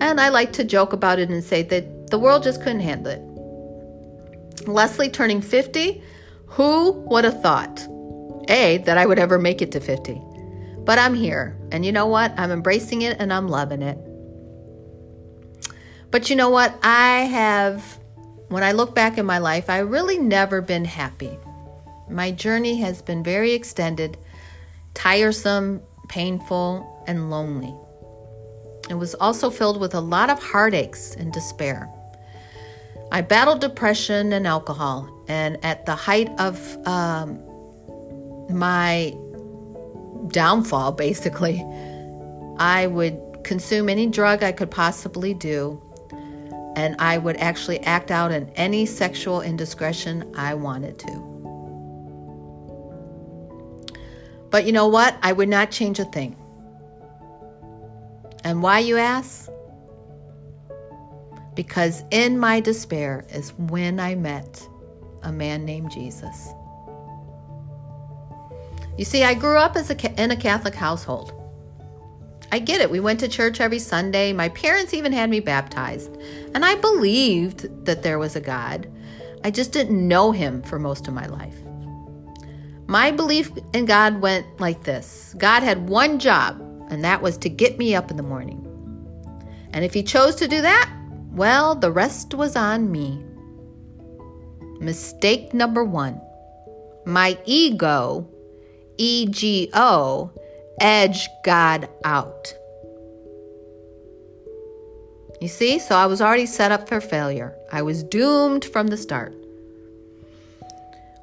And 0.00 0.18
I 0.18 0.30
like 0.30 0.54
to 0.54 0.64
joke 0.64 0.94
about 0.94 1.18
it 1.18 1.28
and 1.28 1.44
say 1.44 1.62
that 1.64 2.06
the 2.06 2.18
world 2.18 2.44
just 2.44 2.62
couldn't 2.62 2.80
handle 2.80 3.12
it. 3.12 4.66
Leslie 4.66 5.10
turning 5.10 5.42
50 5.42 6.02
who 6.46 6.92
would 7.10 7.24
have 7.24 7.42
thought, 7.42 7.86
A, 8.48 8.78
that 8.86 8.96
I 8.96 9.04
would 9.04 9.18
ever 9.18 9.38
make 9.38 9.60
it 9.60 9.70
to 9.72 9.80
50? 9.80 10.18
But 10.86 10.98
I'm 10.98 11.12
here, 11.12 11.58
and 11.72 11.84
you 11.84 11.92
know 11.92 12.06
what? 12.06 12.32
I'm 12.38 12.52
embracing 12.52 13.02
it 13.02 13.18
and 13.20 13.30
I'm 13.30 13.48
loving 13.48 13.82
it. 13.82 13.98
But 16.10 16.30
you 16.30 16.36
know 16.36 16.48
what? 16.48 16.74
I 16.82 17.24
have, 17.24 17.98
when 18.48 18.64
I 18.64 18.72
look 18.72 18.94
back 18.94 19.18
in 19.18 19.26
my 19.26 19.36
life, 19.36 19.68
I 19.68 19.80
really 19.80 20.16
never 20.16 20.62
been 20.62 20.86
happy. 20.86 21.38
My 22.12 22.30
journey 22.30 22.76
has 22.82 23.00
been 23.00 23.24
very 23.24 23.52
extended, 23.52 24.18
tiresome, 24.92 25.82
painful, 26.08 27.04
and 27.06 27.30
lonely. 27.30 27.74
It 28.90 28.94
was 28.94 29.14
also 29.14 29.48
filled 29.48 29.80
with 29.80 29.94
a 29.94 30.00
lot 30.00 30.28
of 30.28 30.42
heartaches 30.42 31.16
and 31.18 31.32
despair. 31.32 31.88
I 33.10 33.22
battled 33.22 33.60
depression 33.60 34.32
and 34.32 34.46
alcohol, 34.46 35.08
and 35.28 35.62
at 35.64 35.86
the 35.86 35.94
height 35.94 36.28
of 36.38 36.58
um, 36.86 37.38
my 38.50 39.14
downfall, 40.28 40.92
basically, 41.06 41.64
I 42.58 42.86
would 42.88 43.18
consume 43.42 43.88
any 43.88 44.06
drug 44.06 44.42
I 44.42 44.52
could 44.52 44.70
possibly 44.70 45.32
do, 45.32 45.82
and 46.76 46.94
I 46.98 47.16
would 47.16 47.38
actually 47.38 47.80
act 47.80 48.10
out 48.10 48.32
in 48.32 48.50
any 48.50 48.84
sexual 48.84 49.40
indiscretion 49.40 50.30
I 50.36 50.54
wanted 50.54 50.98
to. 51.00 51.31
But 54.52 54.66
you 54.66 54.72
know 54.72 54.86
what? 54.86 55.16
I 55.22 55.32
would 55.32 55.48
not 55.48 55.72
change 55.72 55.98
a 55.98 56.04
thing. 56.04 56.36
And 58.44 58.62
why, 58.62 58.78
you 58.78 58.96
ask? 58.98 59.50
because 61.54 62.02
in 62.10 62.38
my 62.38 62.60
despair 62.60 63.24
is 63.30 63.52
when 63.54 64.00
I 64.00 64.14
met 64.14 64.66
a 65.22 65.32
man 65.32 65.64
named 65.64 65.90
Jesus. 65.90 66.48
You 68.96 69.04
see, 69.04 69.24
I 69.24 69.34
grew 69.34 69.56
up 69.56 69.76
as 69.76 69.90
a, 69.90 70.22
in 70.22 70.30
a 70.30 70.36
Catholic 70.36 70.74
household. 70.74 71.32
I 72.50 72.58
get 72.58 72.80
it. 72.80 72.90
We 72.90 73.00
went 73.00 73.20
to 73.20 73.28
church 73.28 73.60
every 73.60 73.78
Sunday. 73.78 74.32
My 74.32 74.50
parents 74.50 74.92
even 74.92 75.12
had 75.12 75.30
me 75.30 75.40
baptized. 75.40 76.14
And 76.54 76.64
I 76.64 76.74
believed 76.74 77.86
that 77.86 78.02
there 78.02 78.18
was 78.18 78.36
a 78.36 78.40
God. 78.40 78.90
I 79.44 79.50
just 79.50 79.72
didn't 79.72 80.06
know 80.06 80.32
him 80.32 80.62
for 80.62 80.78
most 80.78 81.08
of 81.08 81.14
my 81.14 81.26
life. 81.26 81.56
My 82.92 83.10
belief 83.10 83.50
in 83.72 83.86
God 83.86 84.20
went 84.20 84.60
like 84.60 84.82
this 84.82 85.34
God 85.38 85.62
had 85.62 85.88
one 85.88 86.18
job, 86.18 86.60
and 86.90 87.02
that 87.02 87.22
was 87.22 87.38
to 87.38 87.48
get 87.48 87.78
me 87.78 87.94
up 87.94 88.10
in 88.10 88.18
the 88.18 88.22
morning. 88.22 88.60
And 89.72 89.82
if 89.82 89.94
he 89.94 90.02
chose 90.02 90.34
to 90.34 90.46
do 90.46 90.60
that, 90.60 90.92
well, 91.30 91.74
the 91.74 91.90
rest 91.90 92.34
was 92.34 92.54
on 92.54 92.92
me. 92.92 93.24
Mistake 94.78 95.54
number 95.54 95.82
one 95.82 96.20
my 97.06 97.38
ego, 97.46 98.28
E 98.98 99.26
G 99.30 99.70
O, 99.72 100.30
edged 100.78 101.30
God 101.46 101.88
out. 102.04 102.52
You 105.40 105.48
see, 105.48 105.78
so 105.78 105.96
I 105.96 106.04
was 106.04 106.20
already 106.20 106.44
set 106.44 106.72
up 106.72 106.90
for 106.90 107.00
failure. 107.00 107.56
I 107.72 107.80
was 107.80 108.04
doomed 108.04 108.66
from 108.66 108.88
the 108.88 108.98
start. 108.98 109.34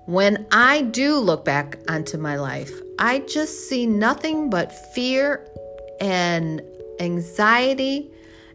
When 0.10 0.48
I 0.52 0.82
do 0.82 1.19
look 1.19 1.45
back 1.45 1.78
onto 1.88 2.17
my 2.17 2.36
life, 2.36 2.72
I 2.98 3.19
just 3.19 3.69
see 3.69 3.86
nothing 3.86 4.50
but 4.50 4.74
fear 4.95 5.48
and 6.02 6.63
anxiety 7.00 8.10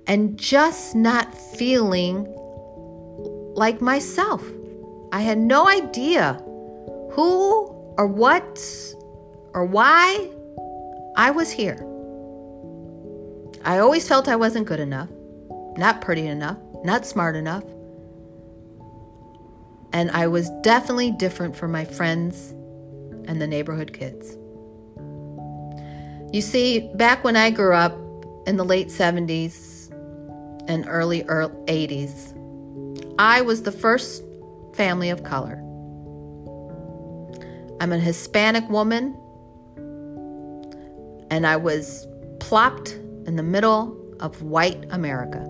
and 0.09 0.37
just 0.37 0.97
not 0.97 1.33
feeling 1.33 2.27
like 3.55 3.81
myself. 3.81 4.45
I 5.13 5.21
had 5.21 5.39
no 5.39 5.69
idea 5.69 6.43
who 7.13 7.67
or 7.99 8.09
what 8.09 8.59
or 9.55 9.65
why 9.65 10.29
I 11.17 11.31
was 11.31 11.53
here. 11.53 11.79
I 13.65 13.79
always 13.79 14.09
felt 14.09 14.27
I 14.27 14.35
wasn't 14.35 14.67
good 14.67 14.81
enough, 14.81 15.09
not 15.77 16.01
pretty 16.01 16.27
enough, 16.27 16.59
not 16.83 17.07
smart 17.07 17.37
enough. 17.37 17.63
And 19.95 20.11
I 20.11 20.27
was 20.27 20.51
definitely 20.63 21.13
different 21.13 21.57
from 21.57 21.73
my 21.73 21.87
friends 21.87 22.51
and 23.27 23.41
the 23.41 23.47
neighborhood 23.47 23.95
kids. 23.95 24.37
You 26.35 26.43
see, 26.43 26.91
back 26.97 27.25
when 27.25 27.37
I 27.37 27.51
grew 27.51 27.75
up 27.75 27.97
in 28.47 28.59
the 28.59 28.65
late 28.65 28.89
70s, 28.89 29.75
and 30.69 30.85
early, 30.89 31.23
early 31.25 31.55
80s. 31.67 32.33
I 33.19 33.43
was 33.43 33.63
the 33.63 33.73
first 33.73 34.23
family 34.75 35.11
of 35.11 35.23
color. 35.25 35.61
I'm 37.81 37.93
a 37.93 37.99
Hispanic 37.99 38.69
woman, 38.69 39.17
and 41.31 41.47
I 41.47 41.57
was 41.57 42.07
plopped 42.41 42.93
in 43.27 43.37
the 43.37 43.43
middle 43.43 43.97
of 44.21 44.43
white 44.43 44.85
America. 44.91 45.43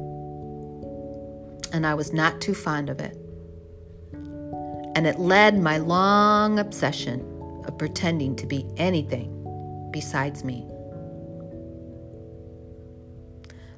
And 1.73 1.87
I 1.87 1.95
was 1.95 2.13
not 2.13 2.41
too 2.41 2.55
fond 2.55 2.89
of 2.89 3.01
it. 3.01 3.17
And 4.95 5.07
it 5.07 5.19
led 5.19 5.59
my 5.59 5.79
long 5.79 6.59
obsession 6.59 7.21
of 7.67 7.77
pretending 7.79 8.37
to 8.37 8.47
be 8.47 8.67
anything 8.77 9.31
besides 9.91 10.45
me. 10.45 10.67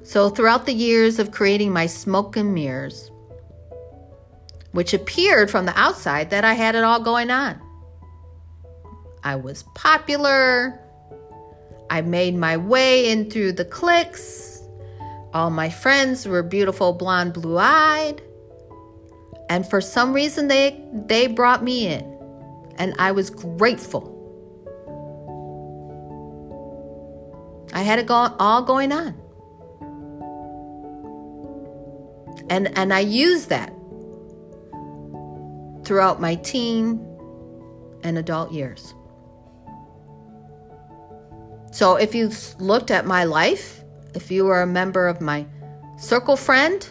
So, 0.03 0.29
throughout 0.29 0.65
the 0.65 0.73
years 0.73 1.19
of 1.19 1.31
creating 1.31 1.73
my 1.73 1.85
smoke 1.85 2.37
and 2.37 2.53
mirrors, 2.53 3.11
which 4.71 4.93
appeared 4.93 5.49
from 5.49 5.65
the 5.65 5.77
outside 5.77 6.29
that 6.29 6.45
I 6.45 6.53
had 6.53 6.75
it 6.75 6.83
all 6.83 7.01
going 7.01 7.31
on. 7.31 7.61
I 9.23 9.35
was 9.35 9.63
popular. 9.75 10.79
I 11.89 12.01
made 12.01 12.35
my 12.35 12.57
way 12.57 13.09
in 13.09 13.29
through 13.29 13.53
the 13.53 13.65
cliques. 13.65 14.61
All 15.33 15.49
my 15.49 15.69
friends 15.69 16.27
were 16.27 16.43
beautiful, 16.43 16.93
blonde, 16.93 17.33
blue 17.33 17.57
eyed. 17.57 18.21
And 19.49 19.67
for 19.67 19.81
some 19.81 20.13
reason, 20.13 20.47
they, 20.47 20.83
they 20.93 21.27
brought 21.27 21.63
me 21.63 21.87
in. 21.87 22.03
And 22.77 22.93
I 22.99 23.11
was 23.11 23.29
grateful. 23.29 24.13
I 27.73 27.81
had 27.81 27.99
it 27.99 28.07
go- 28.07 28.35
all 28.39 28.63
going 28.63 28.91
on. 28.91 29.15
And, 32.49 32.77
and 32.77 32.93
I 32.93 32.99
used 32.99 33.49
that 33.49 33.73
throughout 35.83 36.19
my 36.19 36.35
teen 36.35 37.03
and 38.03 38.17
adult 38.17 38.51
years. 38.51 38.93
So 41.71 41.95
if 41.95 42.15
you 42.15 42.31
looked 42.59 42.91
at 42.91 43.05
my 43.05 43.25
life, 43.25 43.83
if 44.15 44.31
you 44.31 44.45
were 44.45 44.61
a 44.61 44.67
member 44.67 45.07
of 45.07 45.21
my 45.21 45.45
circle 45.97 46.35
friend 46.35 46.87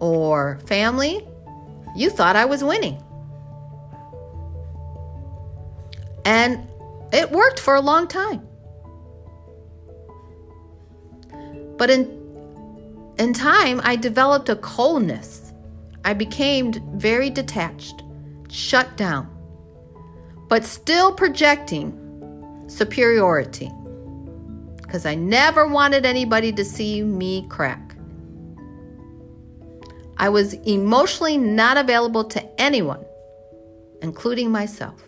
or 0.00 0.58
family, 0.66 1.26
you 1.94 2.10
thought 2.10 2.36
I 2.36 2.44
was 2.44 2.62
winning. 2.62 3.02
And 6.24 6.66
it 7.12 7.30
worked 7.30 7.58
for 7.58 7.74
a 7.74 7.80
long 7.80 8.06
time. 8.06 8.46
But 11.76 11.90
in 11.90 12.18
in 13.18 13.32
time 13.32 13.80
I 13.84 13.96
developed 13.96 14.48
a 14.48 14.56
coldness. 14.56 15.52
I 16.04 16.14
became 16.14 16.72
very 16.98 17.28
detached, 17.28 18.02
shut 18.48 18.96
down, 18.96 19.28
but 20.48 20.64
still 20.64 21.12
projecting 21.12 21.96
superiority 22.68 23.70
because 24.90 25.06
I 25.06 25.14
never 25.14 25.66
wanted 25.68 26.04
anybody 26.04 26.52
to 26.52 26.64
see 26.64 27.02
me 27.02 27.46
crack. 27.48 27.89
I 30.20 30.28
was 30.28 30.52
emotionally 30.52 31.38
not 31.38 31.78
available 31.78 32.24
to 32.24 32.60
anyone, 32.60 33.06
including 34.02 34.50
myself. 34.50 35.02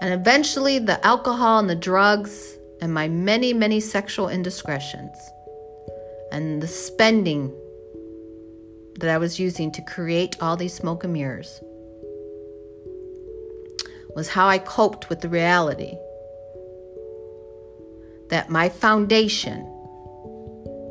And 0.00 0.14
eventually, 0.14 0.78
the 0.78 1.04
alcohol 1.06 1.58
and 1.58 1.68
the 1.68 1.74
drugs 1.74 2.56
and 2.80 2.94
my 2.94 3.08
many, 3.08 3.52
many 3.52 3.78
sexual 3.78 4.30
indiscretions 4.30 5.18
and 6.32 6.62
the 6.62 6.66
spending 6.66 7.52
that 8.98 9.10
I 9.10 9.18
was 9.18 9.38
using 9.38 9.70
to 9.72 9.82
create 9.82 10.34
all 10.40 10.56
these 10.56 10.72
smoke 10.72 11.04
and 11.04 11.12
mirrors 11.12 11.60
was 14.16 14.30
how 14.30 14.48
I 14.48 14.58
coped 14.60 15.10
with 15.10 15.20
the 15.20 15.28
reality 15.28 15.94
that 18.30 18.48
my 18.48 18.70
foundation 18.70 19.62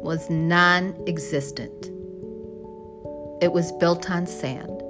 was 0.04 0.30
non 0.30 0.95
existent. 1.08 2.01
It 3.41 3.51
was 3.51 3.71
built 3.71 4.12
on 4.12 4.27
sand. 4.27 4.84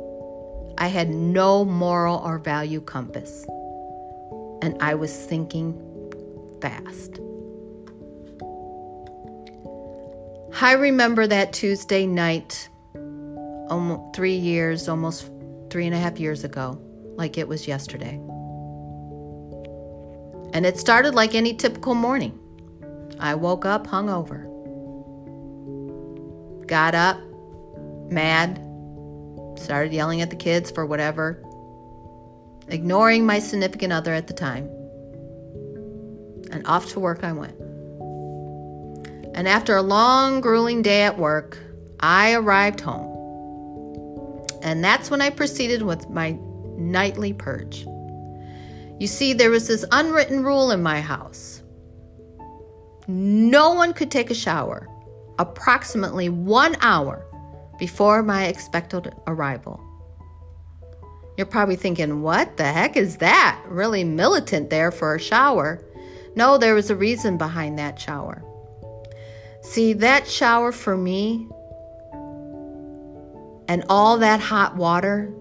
I 0.77 0.87
had 0.87 1.09
no 1.09 1.63
moral 1.63 2.17
or 2.17 2.37
value 2.37 2.81
compass, 2.81 3.45
and 4.61 4.75
I 4.81 4.95
was 4.95 5.13
sinking 5.13 5.73
fast. 6.61 7.21
I 10.59 10.73
remember 10.73 11.27
that 11.27 11.53
Tuesday 11.53 12.05
night, 12.05 12.67
almost 13.69 14.15
three 14.15 14.35
years, 14.35 14.89
almost 14.89 15.31
three 15.69 15.85
and 15.85 15.95
a 15.95 15.97
half 15.97 16.19
years 16.19 16.43
ago 16.43 16.77
like 17.15 17.37
it 17.37 17.47
was 17.47 17.67
yesterday. 17.67 18.19
And 20.53 20.65
it 20.65 20.77
started 20.77 21.15
like 21.15 21.35
any 21.35 21.53
typical 21.53 21.95
morning. 21.95 22.37
I 23.17 23.35
woke 23.35 23.65
up 23.65 23.87
hungover, 23.87 24.45
got 26.67 26.95
up, 26.95 27.17
mad, 28.11 28.57
started 29.57 29.93
yelling 29.93 30.21
at 30.21 30.29
the 30.29 30.35
kids 30.35 30.69
for 30.69 30.85
whatever, 30.85 31.41
ignoring 32.67 33.25
my 33.25 33.39
significant 33.39 33.93
other 33.93 34.13
at 34.13 34.27
the 34.27 34.33
time. 34.33 34.65
And 36.51 36.65
off 36.67 36.89
to 36.91 36.99
work 36.99 37.23
I 37.23 37.31
went. 37.31 37.57
And 39.33 39.47
after 39.47 39.75
a 39.75 39.81
long, 39.81 40.41
grueling 40.41 40.81
day 40.81 41.03
at 41.03 41.17
work, 41.17 41.57
I 42.01 42.33
arrived 42.33 42.81
home. 42.81 43.07
And 44.61 44.83
that's 44.83 45.09
when 45.09 45.21
I 45.21 45.29
proceeded 45.29 45.81
with 45.81 46.09
my 46.09 46.37
nightly 46.77 47.33
purge. 47.33 47.85
You 48.99 49.07
see, 49.07 49.33
there 49.33 49.49
was 49.49 49.67
this 49.67 49.85
unwritten 49.91 50.43
rule 50.43 50.71
in 50.71 50.83
my 50.83 51.01
house 51.01 51.61
no 53.07 53.73
one 53.73 53.93
could 53.93 54.11
take 54.11 54.29
a 54.29 54.33
shower 54.35 54.87
approximately 55.39 56.29
one 56.29 56.75
hour 56.81 57.25
before 57.81 58.21
my 58.21 58.45
expected 58.45 59.11
arrival. 59.25 59.81
You're 61.35 61.47
probably 61.47 61.75
thinking, 61.75 62.21
what 62.21 62.57
the 62.57 62.65
heck 62.65 62.95
is 62.95 63.17
that? 63.17 63.59
Really 63.65 64.03
militant 64.03 64.69
there 64.69 64.91
for 64.91 65.15
a 65.15 65.19
shower. 65.19 65.83
No, 66.35 66.59
there 66.59 66.75
was 66.75 66.91
a 66.91 66.95
reason 66.95 67.39
behind 67.39 67.79
that 67.79 67.99
shower. 67.99 68.43
See, 69.63 69.93
that 69.93 70.27
shower 70.27 70.71
for 70.71 70.95
me 70.95 71.47
and 73.67 73.83
all 73.89 74.19
that 74.19 74.39
hot 74.39 74.75
water 74.75 75.33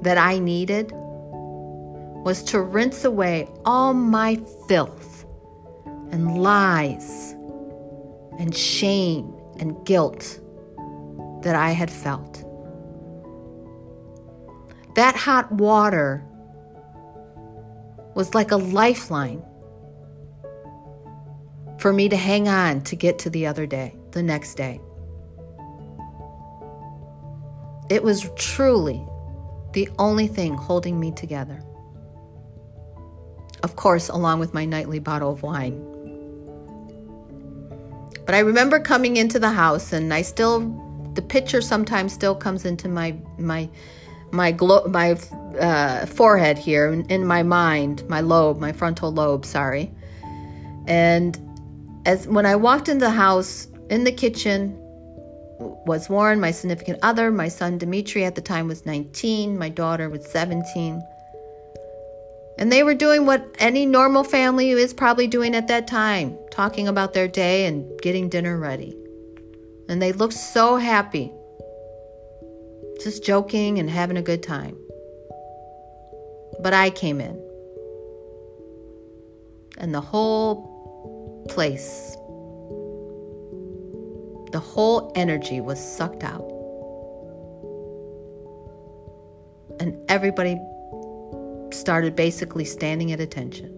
that 0.00 0.16
I 0.16 0.38
needed 0.38 0.90
was 0.94 2.42
to 2.44 2.62
rinse 2.62 3.04
away 3.04 3.46
all 3.66 3.92
my 3.92 4.40
filth 4.68 5.26
and 6.12 6.42
lies 6.42 7.32
and 8.38 8.56
shame 8.56 9.34
and 9.58 9.84
guilt 9.84 10.40
that 11.42 11.54
I 11.54 11.70
had 11.70 11.90
felt. 11.90 12.44
That 14.94 15.14
hot 15.14 15.52
water 15.52 16.24
was 18.14 18.34
like 18.34 18.50
a 18.50 18.56
lifeline 18.56 19.44
for 21.78 21.92
me 21.92 22.08
to 22.08 22.16
hang 22.16 22.48
on 22.48 22.80
to 22.82 22.96
get 22.96 23.20
to 23.20 23.30
the 23.30 23.46
other 23.46 23.66
day, 23.66 23.94
the 24.10 24.22
next 24.22 24.56
day. 24.56 24.80
It 27.88 28.02
was 28.02 28.28
truly 28.36 29.06
the 29.72 29.88
only 29.98 30.26
thing 30.26 30.54
holding 30.54 30.98
me 30.98 31.12
together. 31.12 31.62
Of 33.62 33.76
course, 33.76 34.08
along 34.08 34.40
with 34.40 34.52
my 34.52 34.64
nightly 34.64 34.98
bottle 34.98 35.32
of 35.32 35.42
wine. 35.42 35.84
But 38.26 38.34
I 38.34 38.40
remember 38.40 38.80
coming 38.80 39.16
into 39.16 39.38
the 39.38 39.50
house 39.50 39.92
and 39.92 40.12
I 40.12 40.22
still 40.22 40.60
the 41.18 41.22
picture 41.22 41.60
sometimes 41.60 42.12
still 42.12 42.36
comes 42.36 42.64
into 42.64 42.88
my 42.88 43.12
my 43.38 43.68
my 44.30 44.52
glo- 44.52 44.86
my 44.86 45.18
uh, 45.58 46.06
forehead 46.06 46.56
here 46.56 46.92
in, 46.92 47.04
in 47.06 47.26
my 47.26 47.42
mind, 47.42 48.08
my 48.08 48.20
lobe, 48.20 48.60
my 48.60 48.70
frontal 48.70 49.10
lobe, 49.10 49.44
sorry. 49.44 49.90
And 50.86 51.36
as 52.06 52.28
when 52.28 52.46
I 52.46 52.54
walked 52.54 52.88
into 52.88 53.06
the 53.06 53.10
house 53.10 53.66
in 53.90 54.04
the 54.04 54.12
kitchen, 54.12 54.76
was 55.58 56.08
Warren, 56.08 56.38
my 56.38 56.52
significant 56.52 57.00
other. 57.02 57.32
My 57.32 57.48
son 57.48 57.78
Dimitri 57.78 58.24
at 58.24 58.36
the 58.36 58.40
time 58.40 58.68
was 58.68 58.86
19, 58.86 59.58
my 59.58 59.70
daughter 59.70 60.08
was 60.08 60.24
17. 60.30 61.02
And 62.60 62.70
they 62.70 62.84
were 62.84 62.94
doing 62.94 63.26
what 63.26 63.44
any 63.58 63.86
normal 63.86 64.22
family 64.22 64.70
is 64.70 64.94
probably 64.94 65.26
doing 65.26 65.56
at 65.56 65.66
that 65.66 65.88
time, 65.88 66.38
talking 66.52 66.86
about 66.86 67.12
their 67.12 67.26
day 67.26 67.66
and 67.66 68.00
getting 68.02 68.28
dinner 68.28 68.56
ready. 68.56 68.96
And 69.88 70.02
they 70.02 70.12
looked 70.12 70.34
so 70.34 70.76
happy, 70.76 71.32
just 73.02 73.24
joking 73.24 73.78
and 73.78 73.88
having 73.88 74.16
a 74.16 74.22
good 74.22 74.42
time. 74.42 74.76
But 76.60 76.74
I 76.74 76.90
came 76.90 77.20
in, 77.20 77.42
and 79.78 79.94
the 79.94 80.00
whole 80.00 81.44
place 81.48 82.16
the 84.52 84.58
whole 84.58 85.12
energy 85.14 85.60
was 85.60 85.78
sucked 85.78 86.24
out. 86.24 86.46
And 89.80 89.96
everybody 90.10 90.58
started 91.70 92.16
basically 92.16 92.64
standing 92.64 93.12
at 93.12 93.20
attention. 93.20 93.76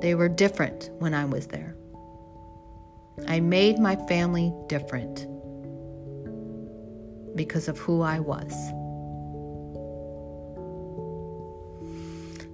They 0.00 0.14
were 0.14 0.28
different 0.28 0.90
when 0.98 1.14
I 1.14 1.24
was 1.24 1.46
there. 1.46 1.76
I 3.28 3.40
made 3.40 3.78
my 3.78 3.96
family 4.06 4.52
different 4.68 5.26
because 7.36 7.68
of 7.68 7.78
who 7.78 8.02
I 8.02 8.20
was. 8.20 8.52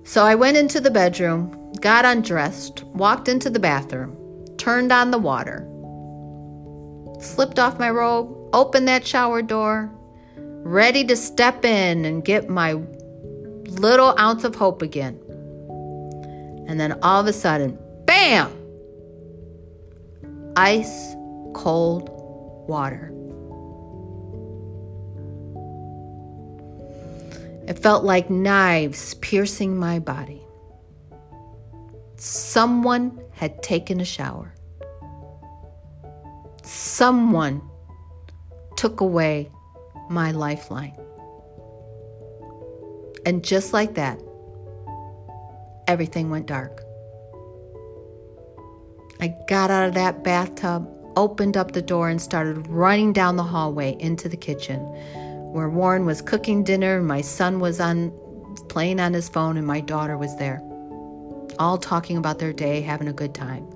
So 0.05 0.25
I 0.25 0.35
went 0.35 0.57
into 0.57 0.81
the 0.81 0.91
bedroom, 0.91 1.73
got 1.81 2.05
undressed, 2.05 2.85
walked 2.85 3.29
into 3.29 3.51
the 3.51 3.59
bathroom, 3.59 4.17
turned 4.57 4.93
on 4.93 5.11
the 5.11 5.19
water, 5.19 5.67
slipped 7.21 7.59
off 7.59 7.79
my 7.79 7.91
robe, 7.91 8.37
opened 8.53 8.87
that 8.89 9.07
shower 9.07 9.43
door, 9.43 9.91
ready 10.37 11.05
to 11.05 11.17
step 11.17 11.65
in 11.65 12.05
and 12.05 12.25
get 12.25 12.49
my 12.49 12.81
little 13.69 14.15
ounce 14.19 14.45
of 14.45 14.55
hope 14.55 14.83
again. 14.83 15.21
And 16.69 16.81
then 16.81 16.99
all 17.03 17.21
of 17.21 17.27
a 17.27 17.33
sudden, 17.33 17.79
bam! 18.05 18.66
Ice 20.57 21.15
cold 21.53 22.09
water. 22.67 23.13
It 27.69 27.79
felt 27.79 28.05
like 28.05 28.31
knives 28.31 29.15
piercing 29.15 29.77
my 29.77 29.99
body. 29.99 30.41
Someone 32.17 33.21
had 33.33 33.63
taken 33.63 34.01
a 34.01 34.05
shower. 34.05 34.55
Someone 36.63 37.61
took 38.77 39.01
away 39.03 39.51
my 40.09 40.31
lifeline. 40.31 40.97
And 43.27 43.45
just 43.45 43.73
like 43.73 43.95
that, 43.97 44.23
everything 45.87 46.31
went 46.31 46.47
dark. 46.47 46.86
I 49.21 49.35
got 49.49 49.71
out 49.71 49.89
of 49.89 49.95
that 49.95 50.23
bathtub, 50.23 50.89
opened 51.17 51.57
up 51.57 51.73
the 51.73 51.83
door, 51.83 52.09
and 52.09 52.21
started 52.21 52.67
running 52.69 53.13
down 53.13 53.37
the 53.37 53.43
hallway 53.43 53.97
into 54.01 54.29
the 54.29 54.37
kitchen 54.37 54.81
where 55.53 55.71
Warren 55.71 56.05
was 56.05 56.21
cooking 56.21 56.65
dinner, 56.65 56.99
and 56.99 57.07
my 57.07 57.23
son 57.23 57.61
was 57.61 57.81
on 57.81 58.13
playing 58.69 59.01
on 59.01 59.15
his 59.15 59.29
phone, 59.29 59.57
and 59.57 59.67
my 59.67 59.81
daughter 59.81 60.19
was 60.19 60.37
there, 60.37 60.61
all 61.59 61.79
talking 61.79 62.19
about 62.19 62.39
their 62.39 62.53
day, 62.53 62.83
having 62.83 63.09
a 63.09 63.13
good 63.13 63.35
time. 63.35 63.67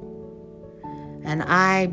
And 1.25 1.43
I 1.43 1.87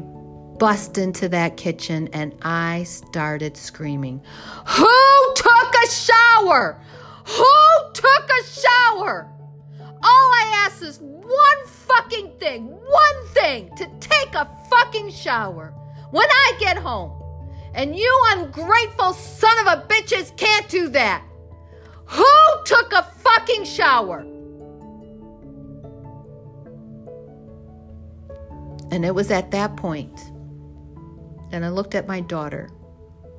bust 0.58 0.98
into 0.98 1.30
that 1.30 1.58
kitchen 1.58 2.10
and 2.14 2.34
I 2.42 2.84
started 2.84 3.56
screaming, 3.58 4.22
Who 4.66 5.34
took 5.36 5.76
a 5.76 5.88
shower? 5.90 6.82
Who 7.26 7.94
took 7.94 8.30
a 8.30 8.44
shower? 8.46 9.30
All 9.80 9.94
I 10.04 10.66
ask 10.66 10.82
is 10.84 11.00
one 11.00 11.66
fucking 11.66 12.32
thing, 12.40 12.68
one 12.68 13.17
thing 13.40 13.70
to 13.76 13.88
take 14.00 14.34
a 14.34 14.50
fucking 14.70 15.12
shower 15.12 15.74
when 16.12 16.28
I 16.30 16.54
get 16.60 16.78
home. 16.78 17.14
And 17.74 17.96
you 17.96 18.22
ungrateful 18.30 19.14
son 19.14 19.60
of 19.60 19.68
a 19.68 19.88
bitches 19.88 20.36
can't 20.36 20.68
do 20.70 20.90
that. 20.90 21.24
Who 22.06 22.26
took 22.66 22.92
a 22.94 23.04
fucking 23.04 23.66
shower? 23.66 24.20
And 28.90 29.06
it 29.06 29.14
was 29.14 29.32
at 29.32 29.52
that 29.52 29.76
point 29.76 30.18
that 31.52 31.64
I 31.64 31.70
looked 31.70 31.94
at 31.94 32.08
my 32.08 32.22
daughter, 32.22 32.70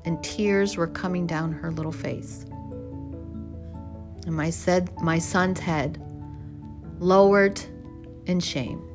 and 0.04 0.22
tears 0.22 0.76
were 0.76 0.86
coming 0.86 1.26
down 1.26 1.52
her 1.52 1.72
little 1.72 1.92
face. 1.92 2.44
And 4.26 4.36
my 4.36 4.50
said 4.50 4.90
my 5.00 5.18
son's 5.18 5.58
head 5.58 6.00
lowered 7.00 7.60
in 8.26 8.40
shame. 8.40 8.87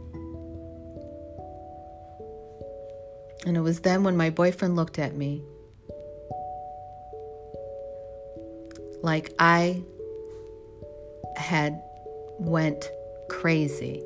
And 3.45 3.57
it 3.57 3.61
was 3.61 3.81
then 3.81 4.03
when 4.03 4.15
my 4.15 4.29
boyfriend 4.29 4.75
looked 4.75 4.99
at 4.99 5.15
me 5.15 5.43
like 9.03 9.33
I 9.37 9.83
had 11.35 11.81
went 12.39 12.89
crazy. 13.29 14.01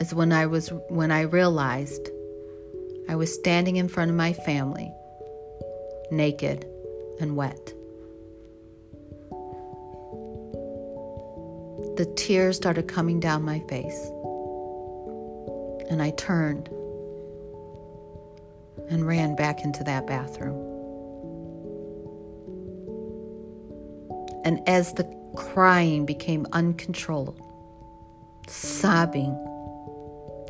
Is 0.00 0.14
when 0.14 0.32
I 0.32 0.46
was 0.46 0.70
when 0.88 1.12
I 1.12 1.20
realized 1.22 2.08
I 3.08 3.14
was 3.14 3.32
standing 3.32 3.76
in 3.76 3.88
front 3.88 4.10
of 4.10 4.16
my 4.16 4.32
family, 4.32 4.90
naked 6.10 6.66
and 7.20 7.36
wet. 7.36 7.72
The 11.96 12.10
tears 12.16 12.56
started 12.56 12.88
coming 12.88 13.20
down 13.20 13.42
my 13.42 13.60
face 13.68 14.10
and 15.90 16.02
I 16.02 16.10
turned 16.10 16.68
and 18.88 19.06
ran 19.06 19.34
back 19.36 19.64
into 19.64 19.84
that 19.84 20.06
bathroom. 20.06 20.68
And 24.44 24.60
as 24.68 24.94
the 24.94 25.04
crying 25.36 26.04
became 26.04 26.46
uncontrollable, 26.52 27.48
sobbing, 28.48 29.32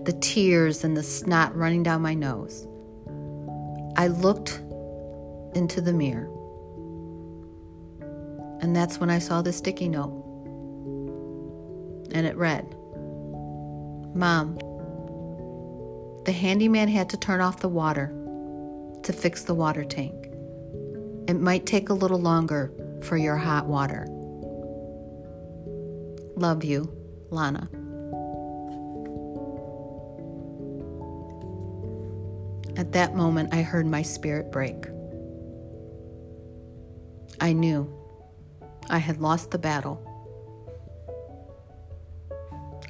the 0.02 0.16
tears 0.20 0.82
and 0.82 0.96
the 0.96 1.02
snot 1.02 1.54
running 1.54 1.82
down 1.82 2.02
my 2.02 2.14
nose, 2.14 2.66
I 3.96 4.08
looked 4.08 4.60
into 5.54 5.80
the 5.80 5.92
mirror. 5.92 6.28
And 8.60 8.74
that's 8.74 8.98
when 8.98 9.10
I 9.10 9.18
saw 9.18 9.42
the 9.42 9.52
sticky 9.52 9.88
note. 9.88 10.18
And 12.14 12.26
it 12.26 12.36
read 12.36 12.74
Mom, 14.14 14.58
the 16.24 16.32
handyman 16.32 16.88
had 16.88 17.10
to 17.10 17.16
turn 17.16 17.40
off 17.40 17.60
the 17.60 17.68
water 17.68 18.12
to 19.02 19.12
fix 19.12 19.42
the 19.42 19.54
water 19.54 19.84
tank. 19.84 20.28
It 21.28 21.40
might 21.40 21.66
take 21.66 21.88
a 21.88 21.94
little 21.94 22.20
longer 22.20 22.72
for 23.02 23.16
your 23.16 23.36
hot 23.36 23.66
water. 23.66 24.06
Love 26.36 26.64
you, 26.64 26.92
Lana. 27.30 27.68
At 32.76 32.92
that 32.92 33.14
moment, 33.14 33.52
I 33.52 33.62
heard 33.62 33.86
my 33.86 34.02
spirit 34.02 34.50
break. 34.50 34.86
I 37.40 37.52
knew 37.52 37.92
I 38.88 38.98
had 38.98 39.20
lost 39.20 39.50
the 39.50 39.58
battle. 39.58 40.00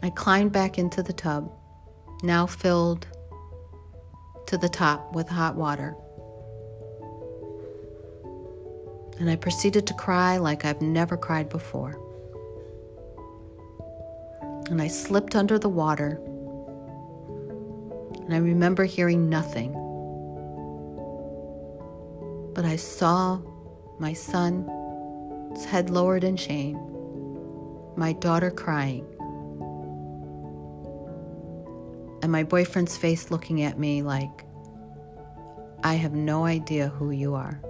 I 0.02 0.10
climbed 0.10 0.52
back 0.52 0.78
into 0.78 1.02
the 1.02 1.12
tub, 1.12 1.52
now 2.22 2.46
filled 2.46 3.06
to 4.52 4.58
the 4.58 4.68
top 4.68 5.14
with 5.14 5.30
hot 5.30 5.56
water. 5.56 5.96
And 9.18 9.30
I 9.30 9.36
proceeded 9.36 9.86
to 9.86 9.94
cry 9.94 10.36
like 10.36 10.66
I've 10.66 10.82
never 10.82 11.16
cried 11.16 11.48
before. 11.48 11.98
And 14.68 14.82
I 14.82 14.88
slipped 14.88 15.34
under 15.34 15.58
the 15.58 15.70
water, 15.70 16.20
and 18.24 18.34
I 18.34 18.36
remember 18.36 18.84
hearing 18.84 19.30
nothing. 19.30 19.72
But 22.52 22.66
I 22.66 22.76
saw 22.76 23.40
my 23.98 24.12
son's 24.12 25.64
head 25.64 25.88
lowered 25.88 26.24
in 26.24 26.36
shame, 26.36 26.78
my 27.96 28.12
daughter 28.12 28.50
crying, 28.50 29.06
and 32.22 32.30
my 32.30 32.44
boyfriend's 32.44 32.96
face 32.96 33.32
looking 33.32 33.62
at 33.62 33.78
me 33.78 34.00
like, 34.02 34.44
I 35.82 35.94
have 35.94 36.12
no 36.12 36.44
idea 36.44 36.88
who 36.88 37.10
you 37.10 37.34
are. 37.34 37.60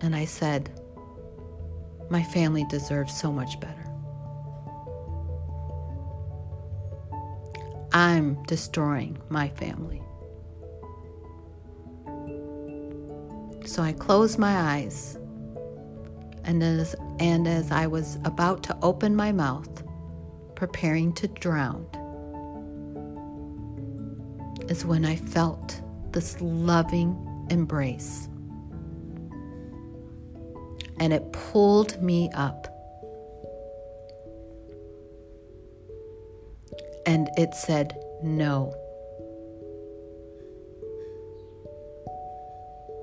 And 0.00 0.16
I 0.16 0.24
said, 0.24 0.70
My 2.10 2.24
family 2.24 2.64
deserves 2.68 3.16
so 3.16 3.30
much 3.30 3.60
better. 3.60 3.86
I'm 7.92 8.42
destroying 8.44 9.18
my 9.28 9.48
family. 9.48 10.02
So 13.64 13.80
I 13.80 13.92
closed 13.92 14.40
my 14.40 14.56
eyes, 14.56 15.16
and 16.42 16.62
as, 16.64 16.96
and 17.20 17.46
as 17.46 17.70
I 17.70 17.86
was 17.86 18.18
about 18.24 18.64
to 18.64 18.76
open 18.82 19.14
my 19.14 19.30
mouth, 19.30 19.84
preparing 20.62 21.12
to 21.12 21.26
drown, 21.26 21.84
is 24.68 24.84
when 24.84 25.04
I 25.04 25.16
felt 25.16 25.82
this 26.12 26.40
loving 26.40 27.16
embrace. 27.50 28.28
And 31.00 31.12
it 31.12 31.32
pulled 31.32 32.00
me 32.00 32.30
up. 32.34 32.68
And 37.06 37.28
it 37.36 37.56
said, 37.56 37.98
No. 38.22 38.72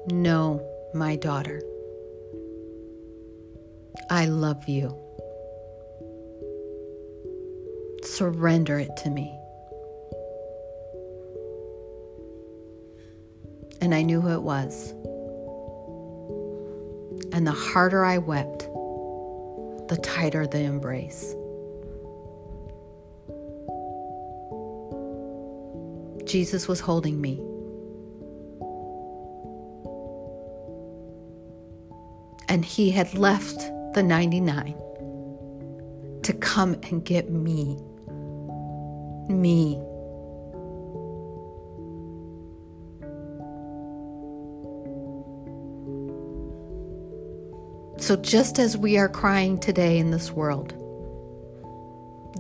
No, 0.08 0.65
my 0.93 1.17
daughter. 1.17 1.62
I 4.10 4.28
love 4.28 4.69
you. 4.69 5.09
Surrender 8.19 8.77
it 8.77 8.97
to 8.97 9.10
me. 9.10 9.34
And 13.79 13.95
I 13.95 14.01
knew 14.01 14.19
who 14.19 14.34
it 14.34 14.41
was. 14.41 14.91
And 17.32 17.47
the 17.47 17.53
harder 17.53 18.03
I 18.03 18.17
wept, 18.17 18.67
the 19.88 19.97
tighter 20.03 20.45
the 20.45 20.60
embrace. 20.60 21.34
Jesus 26.29 26.67
was 26.67 26.82
holding 26.82 27.21
me. 27.21 27.39
And 32.49 32.65
he 32.65 32.91
had 32.91 33.17
left 33.17 33.60
the 33.93 34.03
99 34.03 34.75
to 36.23 36.34
come 36.34 36.73
and 36.84 37.05
get 37.05 37.29
me. 37.29 37.79
Me. 39.30 39.80
So, 48.00 48.15
just 48.15 48.58
as 48.58 48.76
we 48.76 48.98
are 48.98 49.08
crying 49.08 49.60
today 49.60 50.00
in 50.00 50.10
this 50.10 50.32
world, 50.32 50.74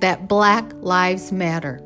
that 0.01 0.27
Black 0.27 0.65
Lives 0.81 1.31
Matter, 1.31 1.79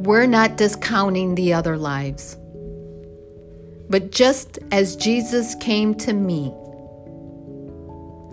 we're 0.00 0.26
not 0.26 0.56
discounting 0.56 1.34
the 1.34 1.54
other 1.54 1.78
lives. 1.78 2.36
But 3.88 4.10
just 4.10 4.58
as 4.72 4.96
Jesus 4.96 5.54
came 5.56 5.94
to 5.94 6.12
me, 6.12 6.52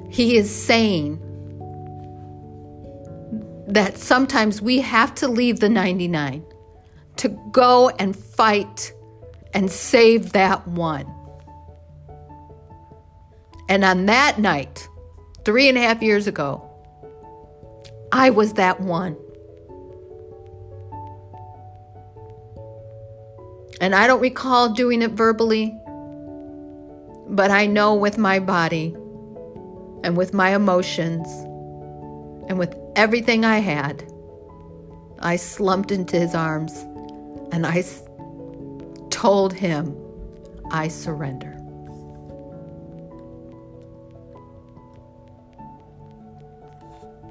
he 0.09 0.35
is 0.35 0.53
saying 0.53 1.22
that 3.73 3.97
sometimes 3.97 4.61
we 4.61 4.81
have 4.81 5.15
to 5.15 5.27
leave 5.27 5.59
the 5.59 5.67
99 5.67 6.45
to 7.15 7.29
go 7.51 7.89
and 7.89 8.15
fight 8.15 8.93
and 9.53 9.69
save 9.71 10.33
that 10.33 10.67
one. 10.67 11.11
And 13.67 13.83
on 13.83 14.05
that 14.05 14.37
night, 14.37 14.87
three 15.43 15.69
and 15.69 15.77
a 15.77 15.81
half 15.81 16.03
years 16.03 16.27
ago, 16.27 16.69
I 18.11 18.29
was 18.29 18.53
that 18.53 18.79
one. 18.79 19.17
And 23.81 23.95
I 23.95 24.05
don't 24.05 24.21
recall 24.21 24.69
doing 24.69 25.01
it 25.01 25.11
verbally, 25.11 25.75
but 27.27 27.49
I 27.49 27.65
know 27.65 27.95
with 27.95 28.19
my 28.19 28.37
body 28.37 28.93
and 30.03 30.15
with 30.15 30.31
my 30.31 30.53
emotions 30.53 31.27
and 32.47 32.59
with 32.59 32.75
everything 32.95 33.45
I 33.45 33.59
had, 33.59 34.03
I 35.19 35.35
slumped 35.35 35.91
into 35.91 36.19
his 36.19 36.35
arms 36.35 36.73
and 37.51 37.65
I 37.65 37.83
told 39.09 39.53
him, 39.53 39.97
I 40.71 40.87
surrender. 40.87 41.57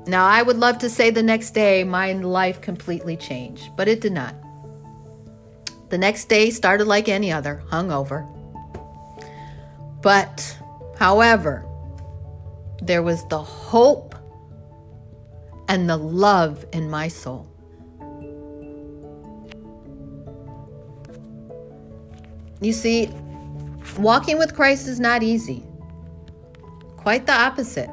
Now, 0.07 0.27
I 0.27 0.43
would 0.43 0.57
love 0.57 0.79
to 0.79 0.91
say 0.91 1.11
the 1.11 1.23
next 1.23 1.51
day 1.51 1.85
my 1.85 2.13
life 2.13 2.61
completely 2.61 3.17
changed, 3.17 3.71
but 3.77 3.87
it 3.87 4.01
did 4.01 4.13
not. 4.13 4.35
The 5.91 5.99
next 5.99 6.29
day 6.29 6.51
started 6.51 6.87
like 6.87 7.09
any 7.09 7.31
other, 7.31 7.63
hungover. 7.69 8.29
But, 10.03 10.59
however, 10.99 11.65
there 12.81 13.03
was 13.03 13.25
the 13.29 13.39
hope 13.39 14.17
and 15.69 15.89
the 15.89 15.97
love 15.97 16.65
in 16.73 16.91
my 16.91 17.09
soul. 17.09 17.49
You 22.61 22.73
see, 22.73 23.11
walking 23.99 24.39
with 24.39 24.55
Christ 24.55 24.87
is 24.87 25.01
not 25.01 25.23
easy. 25.23 25.65
Quite 26.97 27.27
the 27.27 27.33
opposite. 27.33 27.91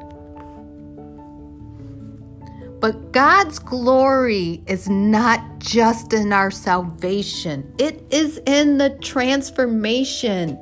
But 2.80 3.12
God's 3.12 3.58
glory 3.58 4.62
is 4.66 4.88
not 4.88 5.58
just 5.58 6.12
in 6.12 6.32
our 6.32 6.50
salvation, 6.50 7.74
it 7.78 8.02
is 8.10 8.40
in 8.46 8.78
the 8.78 8.90
transformation. 9.02 10.58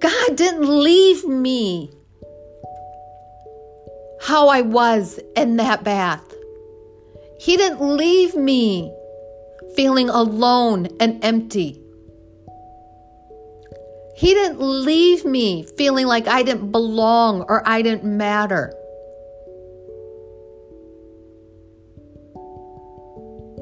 God 0.00 0.36
didn't 0.36 0.68
leave 0.68 1.24
me 1.24 1.90
how 4.28 4.48
I 4.48 4.60
was 4.60 5.18
in 5.36 5.56
that 5.56 5.82
bath. 5.84 6.34
He 7.40 7.56
didn't 7.56 7.80
leave 7.80 8.34
me 8.34 8.94
feeling 9.74 10.10
alone 10.10 10.88
and 11.00 11.24
empty. 11.24 11.80
He 14.14 14.34
didn't 14.34 14.60
leave 14.60 15.24
me 15.24 15.66
feeling 15.78 16.06
like 16.06 16.28
I 16.28 16.42
didn't 16.42 16.72
belong 16.72 17.46
or 17.48 17.66
I 17.66 17.80
didn't 17.80 18.04
matter. 18.04 18.74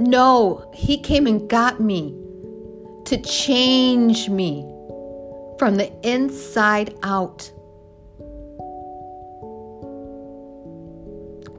No, 0.00 0.68
He 0.74 0.98
came 0.98 1.28
and 1.28 1.48
got 1.48 1.78
me 1.80 2.12
to 3.04 3.22
change 3.22 4.28
me 4.28 4.68
from 5.60 5.76
the 5.76 5.92
inside 6.02 6.92
out. 7.04 7.52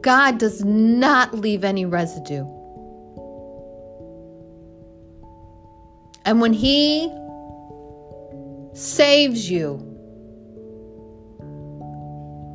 God 0.02 0.38
does 0.38 0.64
not 0.64 1.34
leave 1.34 1.64
any 1.64 1.86
residue. 1.86 2.46
And 6.26 6.42
when 6.42 6.54
He 6.54 7.12
saves 8.74 9.50
you 9.50 9.76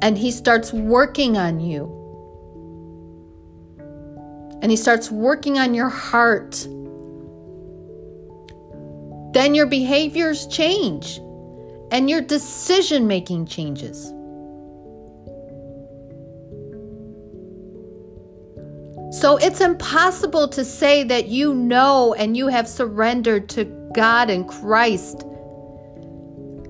and 0.02 0.18
He 0.18 0.31
starts 0.31 0.72
working 0.72 1.37
on 1.37 1.61
you, 1.61 1.98
and 4.61 4.70
He 4.70 4.76
starts 4.76 5.11
working 5.11 5.59
on 5.59 5.74
your 5.74 5.88
heart, 5.88 6.52
then 9.33 9.55
your 9.55 9.66
behaviors 9.66 10.46
change 10.46 11.18
and 11.90 12.09
your 12.09 12.20
decision 12.20 13.07
making 13.07 13.46
changes. 13.46 14.12
So 19.12 19.37
it's 19.37 19.61
impossible 19.61 20.48
to 20.48 20.64
say 20.64 21.05
that 21.05 21.29
you 21.29 21.55
know 21.55 22.14
and 22.14 22.37
you 22.37 22.48
have 22.48 22.66
surrendered 22.66 23.48
to 23.51 23.64
God 23.94 24.31
and 24.31 24.48
Christ 24.48 25.25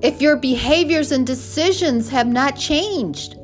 if 0.03 0.21
your 0.21 0.37
behaviors 0.37 1.13
and 1.13 1.25
decisions 1.25 2.09
have 2.09 2.27
not 2.27 2.57
changed. 2.57 3.37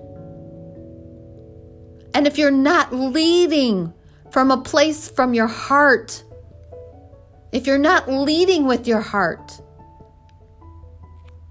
And 2.14 2.26
if 2.26 2.36
you're 2.36 2.50
not 2.50 2.92
leading 2.92 3.94
from 4.32 4.50
a 4.50 4.60
place 4.60 5.08
from 5.08 5.32
your 5.32 5.46
heart, 5.46 6.24
if 7.52 7.66
you're 7.66 7.78
not 7.78 8.10
leading 8.10 8.66
with 8.66 8.88
your 8.88 9.00
heart, 9.00 9.60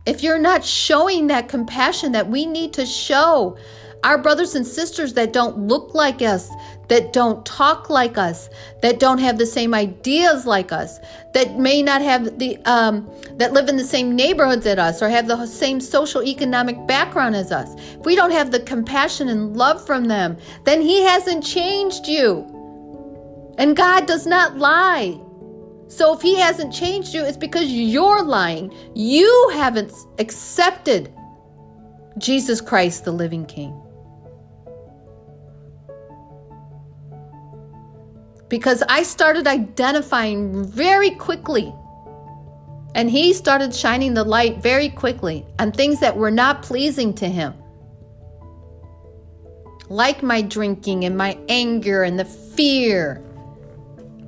if 0.06 0.22
you're 0.22 0.40
not 0.40 0.66
showing 0.66 1.28
that 1.28 1.48
compassion 1.48 2.12
that 2.12 2.30
we 2.30 2.46
need 2.46 2.74
to 2.74 2.86
show 2.86 3.58
our 4.04 4.18
brothers 4.18 4.56
and 4.56 4.68
sisters 4.68 5.14
that 5.14 5.34
don't 5.34 5.58
look 5.58 5.94
like 5.96 6.22
us, 6.22 6.50
that 6.88 7.14
don't 7.14 7.46
talk 7.46 7.90
like 7.90 8.18
us, 8.18 8.50
that 8.82 9.00
don't 9.00 9.18
have 9.18 9.38
the 9.38 9.46
same 9.46 9.74
ideas 9.74 10.46
like 10.46 10.72
us, 10.72 11.00
that 11.34 11.58
may 11.58 11.82
not 11.82 12.02
have 12.02 12.40
the 12.40 12.58
um, 12.66 13.10
that 13.34 13.54
live 13.54 13.70
in 13.70 13.78
the 13.78 13.84
same 13.84 14.16
neighborhoods 14.16 14.66
as 14.66 14.78
us 14.78 15.02
or 15.02 15.10
have 15.10 15.28
the 15.28 15.46
same 15.46 15.80
social 15.80 16.24
economic 16.24 16.88
background 16.88 17.36
as 17.36 17.52
us. 17.52 17.74
If 17.76 18.06
we 18.06 18.16
don't 18.16 18.32
have 18.32 18.52
the 18.52 18.60
compassion 18.62 19.28
and 19.30 19.56
love 19.58 19.86
from 19.86 20.06
them, 20.06 20.38
then 20.64 20.82
He 20.82 21.04
hasn't 21.04 21.44
changed 21.44 22.08
you. 22.08 22.54
And 23.58 23.76
God 23.76 24.06
does 24.06 24.26
not 24.26 24.58
lie. 24.58 25.20
So 25.90 26.14
if 26.14 26.22
He 26.22 26.36
hasn't 26.40 26.74
changed 26.74 27.14
you, 27.14 27.24
it's 27.24 27.38
because 27.38 27.72
you're 27.72 28.24
lying. 28.24 28.74
You 28.96 29.50
haven't 29.54 29.92
accepted 30.20 31.14
Jesus 32.18 32.62
Christ, 32.62 33.06
the 33.06 33.12
living 33.12 33.46
King. 33.46 33.82
Because 38.50 38.84
I 38.90 39.04
started 39.04 39.48
identifying 39.48 40.66
very 40.66 41.12
quickly. 41.12 41.74
And 42.96 43.10
he 43.12 43.34
started 43.34 43.76
shining 43.76 44.14
the 44.14 44.24
light 44.24 44.64
very 44.64 44.90
quickly 44.90 45.46
on 45.60 45.72
things 45.72 46.00
that 46.00 46.18
were 46.18 46.32
not 46.32 46.64
pleasing 46.64 47.14
to 47.16 47.30
him. 47.30 47.54
Like 49.90 50.24
my 50.24 50.42
drinking 50.42 51.06
and 51.06 51.18
my 51.18 51.38
anger 51.50 52.04
and 52.04 52.20
the 52.20 52.26
fear 52.26 53.24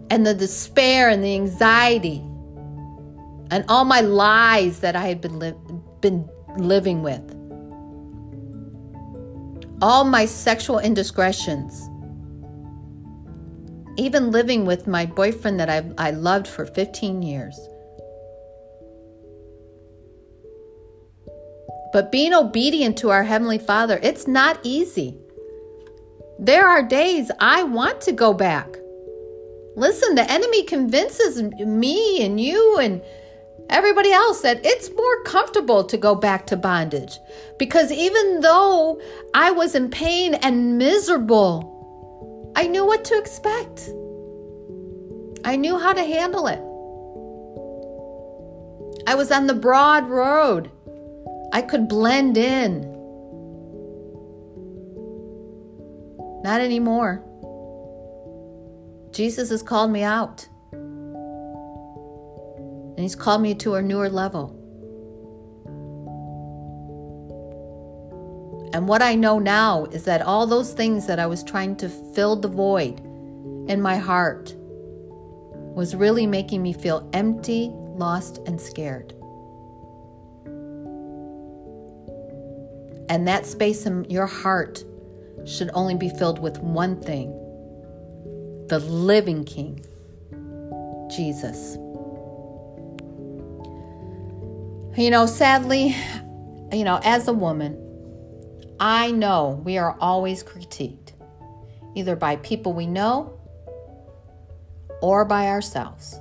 and 0.09 0.26
the 0.26 0.34
despair 0.34 1.09
and 1.09 1.24
the 1.24 1.36
anxiety. 1.36 2.24
and 3.51 3.65
all 3.67 3.86
my 3.86 4.01
lies 4.01 4.80
that 4.82 4.95
I 4.95 5.07
had 5.07 5.22
been, 5.22 5.39
li- 5.39 5.55
been 6.01 6.30
living 6.57 7.01
with, 7.03 7.24
all 9.82 10.03
my 10.03 10.26
sexual 10.26 10.80
indiscretions, 10.80 11.89
even 13.98 14.32
living 14.32 14.66
with 14.66 14.88
my 14.88 15.06
boyfriend 15.06 15.60
that 15.60 15.70
I, 15.70 15.84
I 15.98 16.12
loved 16.12 16.48
for 16.48 16.66
15 16.66 17.22
years. 17.22 17.60
But 21.92 22.12
being 22.12 22.34
obedient 22.34 22.98
to 23.00 23.10
our 23.10 23.24
Heavenly 23.24 23.58
Father, 23.58 24.00
it's 24.04 24.28
not 24.28 24.60
easy. 24.64 25.20
There 26.38 26.68
are 26.68 26.84
days 26.84 27.32
I 27.40 27.64
want 27.64 28.02
to 28.02 28.12
go 28.12 28.34
back. 28.34 28.68
Listen, 29.76 30.16
the 30.16 30.30
enemy 30.30 30.64
convinces 30.64 31.42
me 31.42 32.24
and 32.24 32.40
you 32.40 32.78
and 32.78 33.02
everybody 33.70 34.12
else 34.12 34.42
that 34.42 34.66
it's 34.66 34.90
more 34.92 35.24
comfortable 35.24 35.84
to 35.84 35.98
go 35.98 36.16
back 36.16 36.48
to 36.48 36.58
bondage. 36.58 37.18
Because 37.58 37.92
even 37.92 38.42
though 38.42 39.02
I 39.34 39.52
was 39.52 39.76
in 39.76 39.90
pain 39.90 40.34
and 40.36 40.78
miserable, 40.78 41.79
I 42.56 42.68
knew 42.68 42.86
what 42.86 43.04
to 43.06 43.18
expect. 43.18 43.89
I 45.45 45.56
knew 45.56 45.78
how 45.78 45.93
to 45.93 46.04
handle 46.04 46.47
it. 46.47 46.60
I 49.08 49.16
was 49.16 49.32
on 49.32 49.47
the 49.47 49.54
broad 49.54 50.10
road. 50.10 50.70
I 51.54 51.62
could 51.62 51.88
blend 51.88 52.36
in. 52.38 52.82
Not 56.43 56.60
anymore. 56.62 57.24
Jesus 59.12 59.50
has 59.50 59.64
called 59.64 59.91
me 59.91 60.04
out. 60.04 60.47
And 60.72 61.10
He's 63.00 63.16
called 63.16 63.41
me 63.41 63.56
to 63.56 63.76
a 63.76 63.82
newer 63.82 64.10
level. 64.10 64.59
And 68.74 68.88
what 68.88 69.01
I 69.01 69.15
know 69.15 69.39
now 69.39 69.86
is 69.86 70.03
that 70.05 70.22
all 70.22 70.45
those 70.45 70.74
things 70.74 71.07
that 71.07 71.17
I 71.17 71.26
was 71.26 71.43
trying 71.43 71.76
to 71.78 71.89
fill 71.89 72.36
the 72.36 72.47
void 72.47 72.99
in 73.67 73.82
my 73.82 73.97
heart 73.97 74.53
was 75.76 75.95
really 75.95 76.28
making 76.28 76.61
me 76.61 76.74
feel 76.74 77.09
empty, 77.13 77.72
lost, 77.74 78.39
and 78.45 78.61
scared. 78.61 79.13
And 83.09 83.28
that 83.28 83.47
space 83.47 83.88
in 83.88 84.05
your 84.05 84.28
heart 84.28 84.84
should 85.45 85.72
only 85.74 85.95
be 85.95 86.09
filled 86.09 86.39
with 86.39 86.59
one 86.59 87.01
thing 87.01 87.36
the 88.67 88.78
living 88.78 89.43
King, 89.45 89.84
Jesus. 91.09 91.76
You 94.95 95.09
know, 95.09 95.26
sadly, 95.26 95.95
you 96.72 96.84
know, 96.84 96.99
as 97.03 97.28
a 97.28 97.34
woman, 97.34 97.89
I 98.80 99.12
know 99.12 99.62
we 99.66 99.78
are 99.78 99.98
always 100.00 100.44
critiqued, 100.44 101.12
either 101.96 102.16
by 102.16 102.38
people 102.38 102.72
we 102.72 102.88
know 102.88 103.38
or 105.02 105.26
by 105.26 105.48
ourselves. 105.48 106.20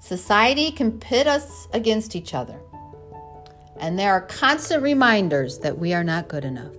Society 0.00 0.70
can 0.70 0.98
pit 0.98 1.26
us 1.26 1.66
against 1.72 2.14
each 2.14 2.34
other. 2.34 2.60
And 3.78 3.98
there 3.98 4.12
are 4.12 4.20
constant 4.20 4.82
reminders 4.82 5.58
that 5.60 5.78
we 5.78 5.94
are 5.94 6.04
not 6.04 6.28
good 6.28 6.44
enough. 6.44 6.74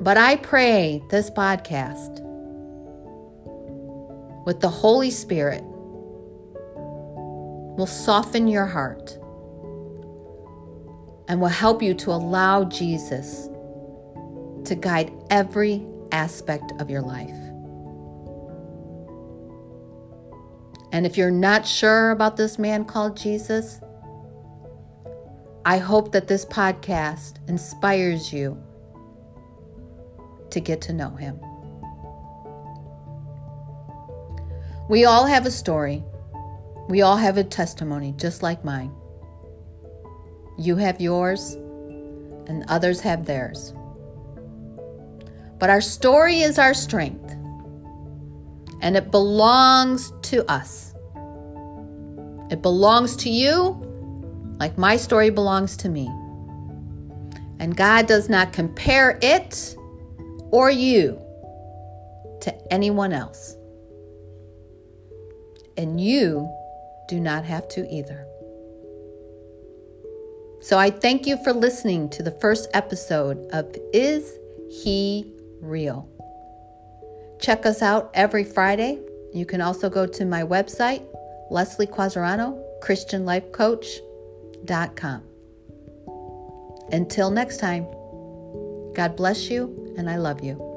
But 0.00 0.16
I 0.16 0.36
pray 0.36 1.02
this 1.10 1.30
podcast 1.30 2.20
with 4.44 4.60
the 4.60 4.68
Holy 4.68 5.10
Spirit 5.10 5.62
will 7.76 7.86
soften 7.86 8.48
your 8.48 8.66
heart 8.66 9.18
and 11.28 11.40
will 11.40 11.48
help 11.48 11.82
you 11.82 11.94
to 11.94 12.10
allow 12.10 12.64
Jesus 12.64 13.48
to 14.64 14.74
guide 14.74 15.12
every 15.30 15.84
aspect 16.12 16.72
of 16.80 16.90
your 16.90 17.02
life. 17.02 17.30
And 20.92 21.06
if 21.06 21.16
you're 21.16 21.30
not 21.30 21.66
sure 21.66 22.10
about 22.10 22.36
this 22.36 22.58
man 22.58 22.84
called 22.84 23.16
Jesus, 23.16 23.80
I 25.64 25.78
hope 25.78 26.12
that 26.12 26.28
this 26.28 26.44
podcast 26.44 27.36
inspires 27.48 28.32
you 28.32 28.62
to 30.50 30.60
get 30.60 30.82
to 30.82 30.92
know 30.92 31.10
him. 31.10 31.40
We 34.88 35.06
all 35.06 35.24
have 35.24 35.46
a 35.46 35.50
story. 35.50 36.04
We 36.88 37.00
all 37.00 37.16
have 37.16 37.38
a 37.38 37.44
testimony, 37.44 38.12
just 38.18 38.42
like 38.42 38.64
mine. 38.64 38.92
You 40.62 40.76
have 40.76 41.00
yours, 41.00 41.54
and 42.46 42.64
others 42.68 43.00
have 43.00 43.26
theirs. 43.26 43.74
But 45.58 45.70
our 45.70 45.80
story 45.80 46.40
is 46.42 46.56
our 46.56 46.72
strength 46.72 47.34
and 48.80 48.96
it 48.96 49.10
belongs 49.10 50.12
to 50.22 50.48
us. 50.50 50.94
It 52.50 52.62
belongs 52.62 53.16
to 53.16 53.30
you 53.30 53.78
like 54.60 54.78
my 54.78 54.96
story 54.96 55.30
belongs 55.30 55.76
to 55.78 55.88
me. 55.88 56.06
And 57.58 57.76
God 57.76 58.06
does 58.06 58.28
not 58.28 58.52
compare 58.52 59.18
it 59.20 59.76
or 60.50 60.70
you 60.70 61.20
to 62.42 62.72
anyone 62.72 63.12
else. 63.12 63.56
And 65.76 66.00
you 66.00 66.48
do 67.08 67.18
not 67.18 67.44
have 67.44 67.66
to 67.68 67.88
either. 67.88 68.26
So 70.62 70.78
I 70.78 70.90
thank 70.90 71.26
you 71.26 71.36
for 71.42 71.52
listening 71.52 72.08
to 72.10 72.22
the 72.22 72.30
first 72.30 72.70
episode 72.72 73.48
of 73.52 73.74
Is 73.92 74.38
He 74.70 75.34
Real? 75.60 76.08
Check 77.40 77.66
us 77.66 77.82
out 77.82 78.12
every 78.14 78.44
Friday. 78.44 79.00
You 79.34 79.44
can 79.44 79.60
also 79.60 79.90
go 79.90 80.06
to 80.06 80.24
my 80.24 80.44
website, 80.44 81.02
Leslie 81.50 81.88
Quasarano, 81.88 82.62
ChristianLifeCoach.com. 82.80 85.22
Until 86.92 87.32
next 87.32 87.56
time, 87.56 87.82
God 88.94 89.16
bless 89.16 89.50
you, 89.50 89.92
and 89.98 90.08
I 90.08 90.16
love 90.16 90.44
you. 90.44 90.71